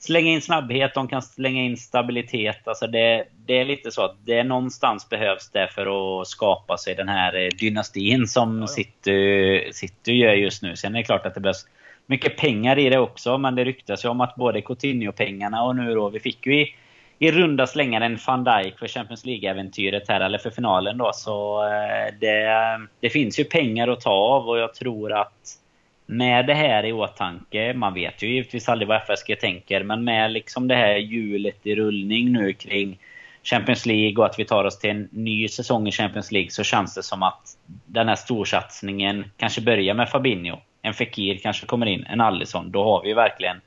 [0.01, 2.69] slänga in snabbhet, de kan slänga in stabilitet.
[2.69, 6.95] Alltså det, det är lite så att det någonstans behövs det för att skapa sig
[6.95, 8.67] den här eh, dynastin som ja, ja.
[8.67, 10.77] City, City gör just nu.
[10.77, 11.67] Sen är det klart att det behövs
[12.07, 15.95] mycket pengar i det också, men det ryktas ju om att både Coutinho-pengarna och nu
[15.95, 16.75] då, vi fick ju i
[17.23, 21.11] i runda slängar en van Dijk för Champions League-äventyret här, eller för finalen då.
[21.15, 22.49] Så eh, det,
[23.01, 25.60] det finns ju pengar att ta av och jag tror att
[26.11, 30.33] med det här i åtanke, man vet ju givetvis aldrig vad FSG tänker, men med
[30.33, 32.99] liksom det här hjulet i rullning nu kring
[33.43, 36.65] Champions League och att vi tar oss till en ny säsong i Champions League så
[36.65, 37.57] känns det som att
[37.87, 40.57] den här storsatsningen kanske börjar med Fabinho.
[40.83, 42.71] En Fekir kanske kommer in, en Alisson.
[42.71, 43.61] Då har vi verkligen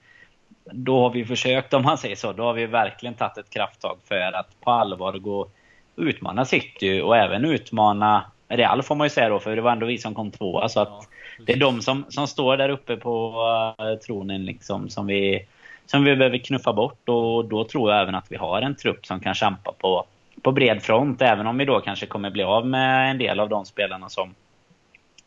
[0.72, 3.98] då har vi försökt, om man säger så, då har vi verkligen tagit ett krafttag
[4.08, 5.50] för att på allvar gå och
[5.96, 9.86] utmana City och även utmana Real får man ju säga då, för det var ändå
[9.86, 10.70] vi som kom tvåa.
[10.70, 11.08] Så att
[11.46, 13.36] det är de som, som står där uppe på
[13.80, 15.46] uh, tronen liksom som vi,
[15.86, 17.10] som vi behöver knuffa bort.
[17.10, 20.06] Och då tror jag även att vi har en trupp som kan kämpa på,
[20.42, 21.22] på bred front.
[21.22, 24.36] Även om vi då kanske kommer bli av med en del av de spelarna som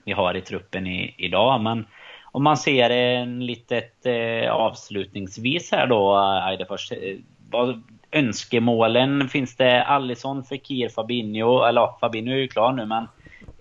[0.05, 1.61] vi har i truppen i, idag.
[1.61, 1.87] Men
[2.25, 6.93] om man ser en litet eh, avslutningsvis här då, Eidefors.
[6.93, 7.17] Eh,
[7.51, 7.83] vad,
[8.13, 11.65] önskemålen, finns det Alisson, Fekir, Fabinho?
[11.65, 13.07] Eller ja, Fabinho är ju klar nu men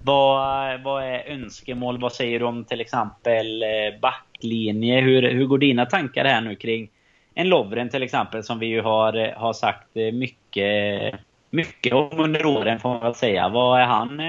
[0.01, 2.01] vad, vad är önskemål?
[2.01, 5.01] Vad säger du om till exempel eh, backlinje?
[5.01, 6.89] Hur, hur går dina tankar här nu kring
[7.33, 11.15] en Lovren till exempel som vi ju har, eh, har sagt eh, mycket,
[11.49, 13.49] mycket om under åren får man väl säga.
[13.49, 14.21] Vad är han?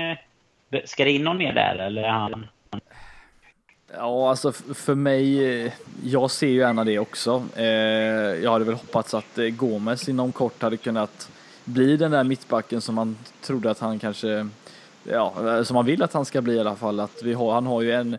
[0.85, 2.47] Ska det in någon mer där eller är han
[3.99, 5.73] Ja, alltså för mig, eh,
[6.05, 7.45] jag ser ju gärna det också.
[7.55, 7.65] Eh,
[8.43, 11.29] jag hade väl hoppats att eh, Gomes inom kort hade kunnat
[11.65, 14.49] bli den där mittbacken som man trodde att han kanske,
[15.05, 17.01] ja, som man vill att han ska bli i alla fall.
[17.01, 18.19] Att vi har, han har ju en,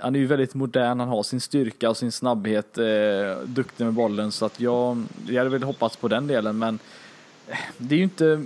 [0.00, 3.94] han är ju väldigt modern, han har sin styrka och sin snabbhet, eh, duktig med
[3.94, 6.78] bollen så att jag, jag hade väl hoppats på den delen men
[7.78, 8.44] det är ju inte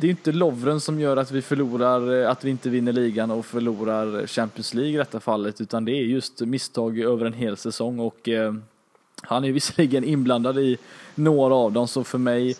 [0.00, 3.30] det är inte Lovren som gör att vi förlorar, eh, att vi inte vinner ligan
[3.30, 7.56] och förlorar Champions League i detta fallet, utan det är just misstag över en hel
[7.56, 8.54] säsong och eh,
[9.22, 10.78] han är visserligen inblandad i
[11.14, 12.56] några av dem, så för mig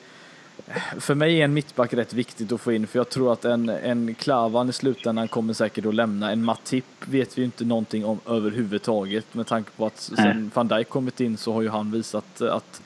[0.98, 3.68] för mig är en mittback rätt viktigt att få in, för jag tror att en,
[3.68, 6.32] en Klavan i slutändan kommer säkert att lämna.
[6.32, 10.68] En Matip vet vi ju inte någonting om överhuvudtaget, med tanke på att sen van
[10.68, 12.82] Dijk kommit in så har ju han visat att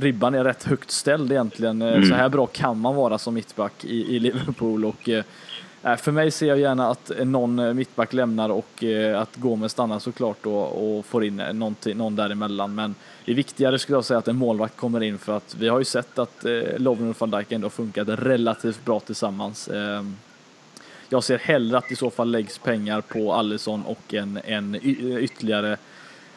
[0.00, 1.82] ribban är rätt högt ställd egentligen.
[1.82, 2.08] Eh, mm.
[2.08, 5.24] Så här bra kan man vara som mittback i, i Liverpool och eh,
[5.82, 9.72] eh för mig ser jag gärna att någon eh, mittback lämnar och eh, att Gomes
[9.72, 11.36] stannar såklart då och får in
[11.94, 12.74] någon däremellan.
[12.74, 12.94] Men
[13.24, 15.78] det är viktigare skulle jag säga att en målvakt kommer in för att vi har
[15.78, 19.68] ju sett att eh, Lovren och van Dijk ändå funkat relativt bra tillsammans.
[19.68, 20.02] Eh,
[21.08, 24.74] jag ser hellre att i så fall läggs pengar på Allison och en, en
[25.20, 25.76] ytterligare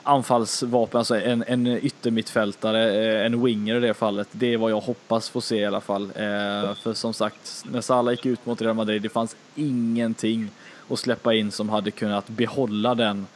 [0.04, 4.28] anfallsvapen, alltså en, en yttermittfältare, eh, en winger i det fallet.
[4.32, 6.04] Det är vad jag hoppas få se i alla fall.
[6.04, 10.50] Eh, för som sagt, när Salah gick ut mot Real Madrid, det fanns ingenting
[10.90, 13.28] att släppa in som hade kunnat behålla den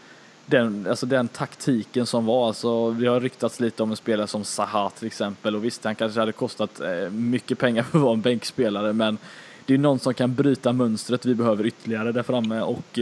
[0.45, 2.47] den, alltså den taktiken som var.
[2.47, 5.95] Alltså, det har ryktats lite om en spelare som Zaha till exempel och visst, han
[5.95, 9.17] kanske hade kostat eh, mycket pengar för att vara en bänkspelare, men
[9.65, 12.99] det är någon som kan bryta mönstret vi behöver ytterligare där framme och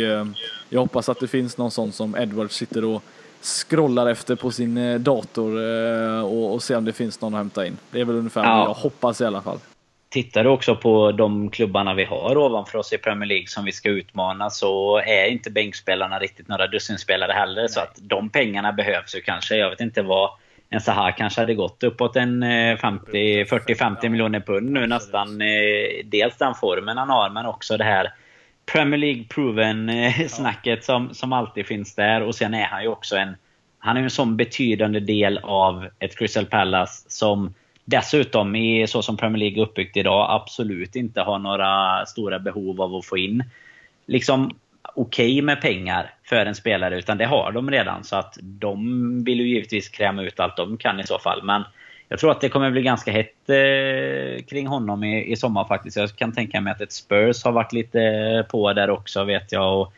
[0.70, 3.03] jag hoppas att det finns någon sån som Edward sitter och
[3.43, 7.37] scrollar efter på sin eh, dator eh, och, och ser om det finns någon att
[7.37, 7.77] hämta in.
[7.91, 8.57] Det är väl ungefär ja.
[8.57, 9.59] vad jag hoppas i alla fall.
[10.09, 13.71] Tittar du också på de klubbarna vi har ovanför oss i Premier League som vi
[13.71, 17.61] ska utmana så är inte bänkspelarna riktigt några dussinspelare heller.
[17.61, 17.69] Nej.
[17.69, 19.55] Så att de pengarna behövs ju kanske.
[19.55, 20.29] Jag vet inte vad
[20.69, 24.09] en Zaha kanske hade gått uppåt en 40-50 ja.
[24.09, 25.39] miljoner pund nu nästan.
[26.05, 28.13] Dels den formen han har men också det här
[28.66, 32.22] Premier League-proven eh, snacket som, som alltid finns där.
[32.22, 33.36] Och sen är han ju också en...
[33.80, 37.53] Han är en sån betydande del av ett Crystal Palace som
[37.86, 42.82] dessutom, i, så som Premier League är uppbyggt idag, absolut inte har några stora behov
[42.82, 43.43] av att få in
[44.05, 44.51] liksom
[44.95, 46.97] okej okay med pengar för en spelare.
[46.97, 48.03] Utan det har de redan.
[48.03, 51.43] Så att de vill ju givetvis kräma ut allt de kan i så fall.
[51.43, 51.64] Men
[52.14, 55.97] jag tror att det kommer bli ganska hett eh, kring honom i, i sommar faktiskt.
[55.97, 59.80] Jag kan tänka mig att ett Spurs har varit lite på där också vet jag.
[59.80, 59.93] Och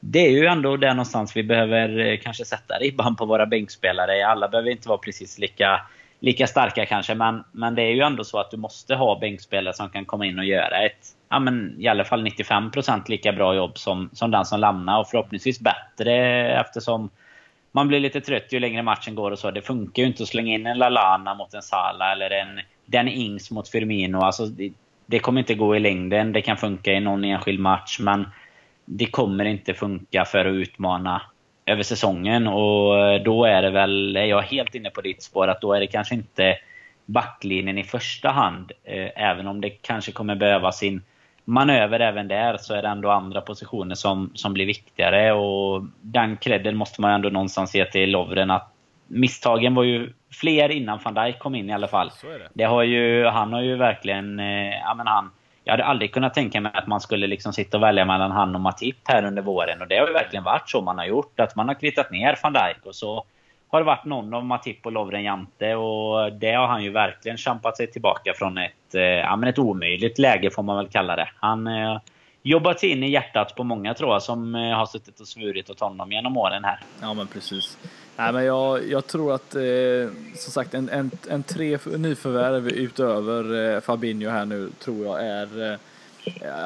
[0.00, 4.26] det är ju ändå där någonstans vi behöver eh, kanske sätta ribban på våra bänkspelare.
[4.26, 5.80] Alla behöver inte vara precis lika,
[6.20, 9.74] lika starka kanske, men, men det är ju ändå så att du måste ha bänkspelare
[9.74, 13.54] som kan komma in och göra ett, ja men i alla fall 95% lika bra
[13.54, 16.14] jobb som, som den som lämnar och förhoppningsvis bättre
[16.60, 17.10] eftersom
[17.76, 19.50] man blir lite trött ju längre matchen går och så.
[19.50, 23.08] Det funkar ju inte att slänga in en Lalana mot en Sala eller en Den
[23.08, 24.18] Ings mot Firmino.
[24.18, 24.72] Alltså, det,
[25.06, 26.32] det, kommer inte gå i längden.
[26.32, 28.28] Det kan funka i någon enskild match, men
[28.84, 31.22] det kommer inte funka för att utmana
[31.66, 32.46] över säsongen.
[32.46, 35.72] Och eh, då är det väl, är jag helt inne på ditt spår, att då
[35.72, 36.56] är det kanske inte
[37.06, 38.72] backlinjen i första hand.
[38.84, 41.02] Eh, även om det kanske kommer behöva sin
[41.46, 45.32] manöver även där så är det ändå andra positioner som, som blir viktigare.
[45.32, 48.72] Och den credden måste man ändå någonstans ge till Lovren att
[49.06, 52.10] misstagen var ju fler innan van Dijk kom in i alla fall.
[52.22, 52.48] Det.
[52.54, 52.64] det.
[52.64, 55.30] har ju, han har ju verkligen, eh, ja men han
[55.64, 58.54] jag hade aldrig kunnat tänka mig att man skulle liksom sitta och välja mellan han
[58.54, 59.82] och Matip här under våren.
[59.82, 61.40] Och det har ju verkligen varit så man har gjort.
[61.40, 63.24] Att man har kvittat ner van Dijk och så
[63.68, 65.74] har det varit någon av Matip och Lovren Jante.
[65.74, 69.58] Och det har han ju verkligen kämpat sig tillbaka från ett, eh, ja, men ett
[69.58, 71.28] omöjligt läge får man väl kalla det.
[71.40, 71.98] Han eh,
[72.42, 75.70] jobbat sig in i hjärtat på många tror jag som eh, har suttit och svurit
[75.70, 76.80] åt honom genom åren här.
[77.00, 77.78] Ja men precis.
[78.16, 79.62] Nej, men jag, jag tror att eh,
[80.34, 85.72] som sagt en, en, en tre nyförvärv utöver eh, Fabinho här nu tror jag är
[85.72, 85.78] eh,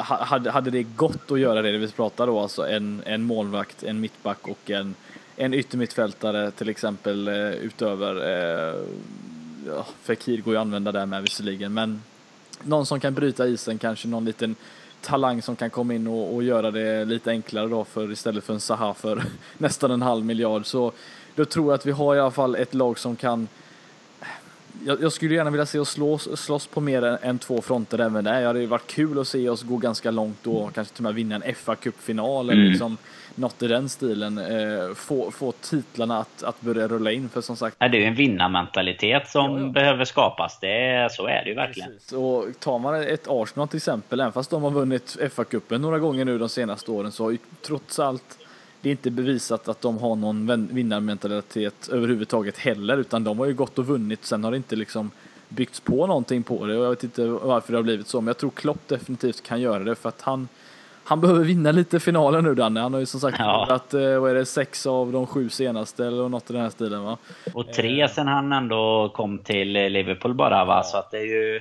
[0.03, 3.83] hade, hade det gått att göra det, det vi pratar då alltså en, en målvakt,
[3.83, 4.95] en mittback och en,
[5.41, 8.75] en yttermittfältare till exempel eh, utöver eh,
[9.67, 12.03] ja, Fekir går ju att använda där med visserligen men
[12.63, 14.55] någon som kan bryta isen, kanske någon liten
[15.01, 18.55] talang som kan komma in och, och göra det lite enklare då för istället för
[18.55, 19.23] en Zaha för
[19.59, 20.93] nästan en halv miljard så
[21.35, 23.49] då tror jag att vi har i alla fall ett lag som kan
[24.85, 27.99] jag, jag skulle gärna vilja se oss slåss, slåss på mer än, än två fronter
[27.99, 28.41] även där.
[28.41, 31.05] Det hade ju varit kul att se oss gå ganska långt då, kanske till och
[31.05, 32.71] med vinna en fa Cup-final eller mm.
[32.71, 32.97] liksom
[33.35, 34.39] något i den stilen.
[34.39, 37.77] Eh, få, få titlarna att, att börja rulla in för som sagt.
[37.79, 39.73] det är ju en vinnarmentalitet som ja, ja.
[39.73, 40.59] behöver skapas.
[40.61, 41.91] Det, så är det ju verkligen.
[41.91, 42.13] Precis.
[42.13, 46.25] Och tar man ett Arsenal till exempel, även fast de har vunnit FA-cupen några gånger
[46.25, 48.39] nu de senaste åren så har ju trots allt
[48.81, 53.55] det är inte bevisat att de har någon vinnarmentalitet överhuvudtaget heller, utan de har ju
[53.55, 54.25] gått och vunnit.
[54.25, 55.11] Sen har det inte liksom
[55.49, 58.27] byggts på någonting på det och jag vet inte varför det har blivit så, men
[58.27, 60.49] jag tror Klopp definitivt kan göra det för att han
[61.05, 62.81] han behöver vinna lite finaler nu Danne.
[62.81, 63.67] Han har ju som sagt ja.
[63.71, 66.71] att, eh, vad är det, sex av de sju senaste eller något i den här
[66.71, 67.19] stilen va?
[67.55, 71.61] Och tre sen han ändå kom till Liverpool bara va, så att det är ju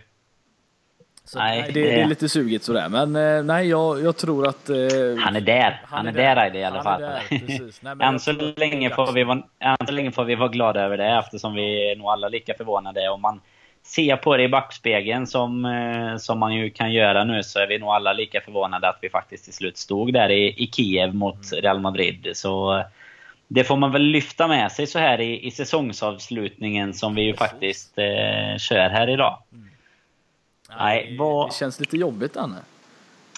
[1.30, 2.90] så, nej, det, det, är lite sugigt sådär.
[2.90, 4.70] Men eh, nej, jag, jag tror att...
[4.70, 4.76] Eh,
[5.20, 5.82] han är där.
[5.86, 7.04] Han, är där, där i alla fall.
[8.02, 11.06] än, så länge får vi vara, än så länge får vi vara glada över det
[11.06, 13.10] eftersom vi är nog alla lika förvånade.
[13.10, 13.42] Om man
[13.90, 17.68] ser på det i backspegeln som, eh, som man ju kan göra nu så är
[17.68, 21.16] vi nog alla lika förvånade att vi faktiskt till slut stod där i, i Kiev
[21.16, 21.62] mot mm.
[21.62, 22.30] Real Madrid.
[22.34, 22.86] Så eh,
[23.48, 27.36] det får man väl lyfta med sig så här i, i säsongsavslutningen som vi ju
[27.36, 29.38] faktiskt eh, kör här idag.
[29.52, 29.70] Mm.
[30.78, 31.50] Nej, vad...
[31.50, 32.58] Det känns lite jobbigt Anne.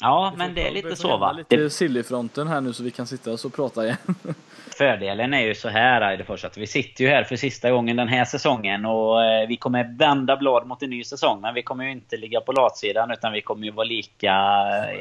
[0.01, 1.31] Ja, men det är lite så va.
[1.31, 3.97] lite Sillyfronten här nu så vi kan sitta och prata igen.
[4.77, 8.07] Fördelen är ju så här Eidefors att vi sitter ju här för sista gången den
[8.07, 11.41] här säsongen och eh, vi kommer vända blad mot en ny säsong.
[11.41, 14.33] Men vi kommer ju inte ligga på latsidan utan vi kommer ju vara lika...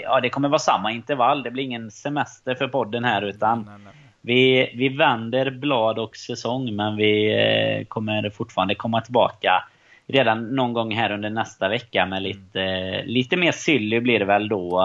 [0.03, 1.43] Ja, det kommer vara samma intervall.
[1.43, 3.93] Det blir ingen semester för podden här utan nej, nej.
[4.21, 9.65] Vi, vi vänder blad och säsong men vi eh, kommer fortfarande komma tillbaka
[10.13, 13.07] redan någon gång här under nästa vecka med lite, mm.
[13.07, 14.83] lite mer silly blir det väl då.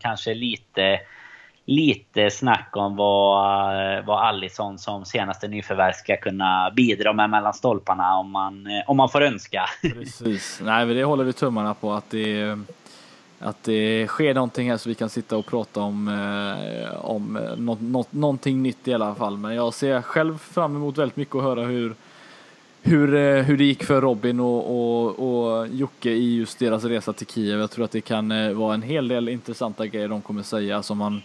[0.00, 1.00] Kanske lite,
[1.64, 8.16] lite snack om vad, vad Allison som senaste nyförvärv ska kunna bidra med mellan stolparna
[8.16, 9.64] om man, om man får önska.
[9.82, 10.60] Precis.
[10.64, 12.58] Nej, men det håller vi tummarna på att det
[13.40, 18.12] att det sker någonting här så vi kan sitta och prata om, eh, om något,
[18.12, 19.36] någonting nytt i alla fall.
[19.36, 21.94] Men jag ser själv fram emot väldigt mycket att höra hur,
[22.82, 27.12] hur, eh, hur det gick för Robin och, och, och Jocke i just deras resa
[27.12, 27.60] till Kiev.
[27.60, 30.82] Jag tror att det kan eh, vara en hel del intressanta grejer de kommer säga
[30.82, 31.22] som man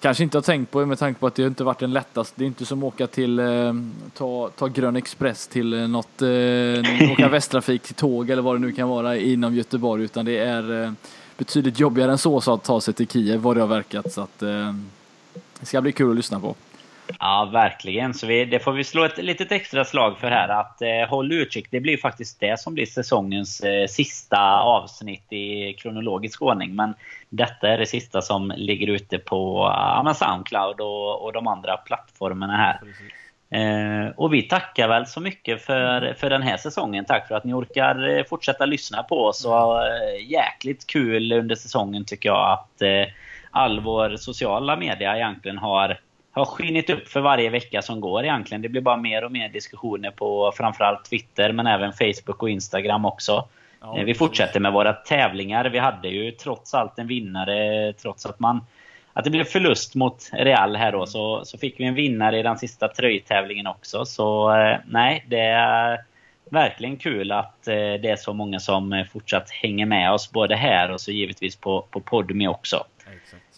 [0.00, 2.34] kanske inte har tänkt på med tanke på att det inte varit den lättaste.
[2.36, 3.74] Det är inte som att åka till, eh,
[4.14, 6.22] ta, ta Grön Express till något,
[7.12, 10.94] åka Västtrafik till tåg eller vad det nu kan vara inom Göteborg utan det är
[11.36, 14.12] betydligt jobbigare än så, så att ta sig till Kiev vad det har verkat.
[14.12, 16.54] Så att, det ska bli kul att lyssna på.
[17.20, 18.14] Ja, verkligen.
[18.14, 20.48] Så vi, det får vi slå ett litet extra slag för här.
[20.48, 21.66] Att eh, håll utkik.
[21.70, 26.74] Det blir faktiskt det som blir säsongens eh, sista avsnitt i kronologisk ordning.
[26.74, 26.94] Men
[27.28, 29.72] detta är det sista som ligger ute på
[30.06, 32.80] eh, Soundcloud och, och de andra plattformarna här.
[33.50, 37.04] Eh, och vi tackar väl så mycket för, för den här säsongen.
[37.04, 39.44] Tack för att ni orkar eh, fortsätta lyssna på oss.
[39.44, 43.12] Och, eh, jäkligt kul under säsongen tycker jag att eh,
[43.50, 45.98] all vår sociala media egentligen har
[46.34, 48.62] har skinit upp för varje vecka som går egentligen.
[48.62, 53.04] Det blir bara mer och mer diskussioner på framförallt Twitter men även Facebook och Instagram
[53.04, 53.48] också.
[53.80, 55.64] Ja, vi fortsätter med våra tävlingar.
[55.64, 58.60] Vi hade ju trots allt en vinnare trots att man
[59.12, 62.42] att det blev förlust mot Real här då så, så fick vi en vinnare i
[62.42, 64.04] den sista tröjtävlingen också.
[64.04, 66.04] Så eh, nej, det är
[66.50, 70.90] verkligen kul att eh, det är så många som fortsatt hänger med oss både här
[70.90, 72.84] och så givetvis på, på Podme också.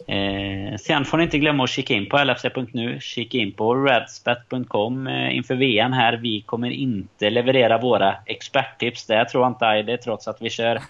[0.09, 5.07] Eh, sen får ni inte glömma att kika in på lfc.nu, kika in på redspet.com
[5.07, 6.17] eh, inför VM här.
[6.17, 9.07] Vi kommer inte leverera våra experttips.
[9.07, 10.81] Det tror jag inte Aide, trots att vi kör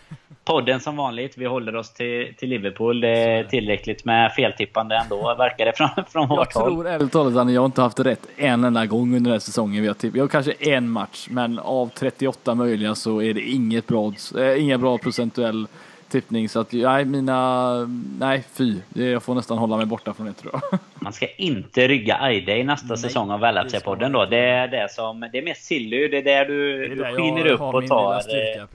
[0.45, 1.39] podden som vanligt.
[1.39, 3.01] Vi håller oss till, till Liverpool.
[3.01, 6.65] Det är tillräckligt med feltippande ändå, verkar det från, från vårt håll.
[6.65, 9.33] Jag tror ärligt talat att jag har inte haft rätt en enda gång under den
[9.33, 9.83] här säsongen.
[9.83, 10.15] Vi har, tipp.
[10.15, 14.63] vi har kanske en match, men av 38 möjliga så är det inget bra, äh,
[14.63, 15.67] inga bra procentuell
[16.09, 16.49] tippning.
[16.49, 17.73] Så att, nej, mina,
[18.19, 18.81] nej fy.
[18.95, 20.79] Jag får nästan hålla mig borta från det tror jag.
[20.95, 24.25] Man ska inte rygga Aide i nästa nej, säsong av LFC-podden då.
[24.25, 27.11] Det är det som, det är mer silly, det är där du, det är där
[27.11, 28.21] du skiner upp och tar.
[28.21, 28.67] Styrka, eh,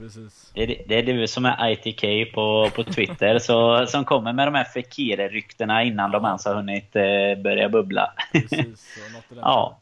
[0.54, 4.46] det, är, det är du som är ITK på, på Twitter, så, som kommer med
[4.46, 8.12] de här Fekire-ryktena innan de ens har hunnit eh, börja bubbla.
[8.32, 8.98] Precis,
[9.40, 9.78] ja.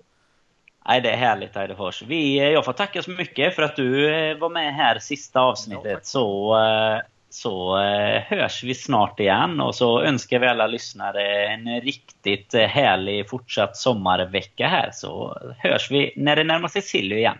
[0.89, 2.03] Nej, det är härligt Eidefors.
[2.03, 5.93] Vi, eh, jag får tacka så mycket för att du var med här sista avsnittet.
[5.93, 6.57] Ja, så,
[7.31, 12.67] så eh, hörs vi snart igen och så önskar vi alla lyssnare en riktigt eh,
[12.67, 14.91] härlig fortsatt sommarvecka här.
[14.93, 17.39] Så hörs vi när det närmar sig Silly igen.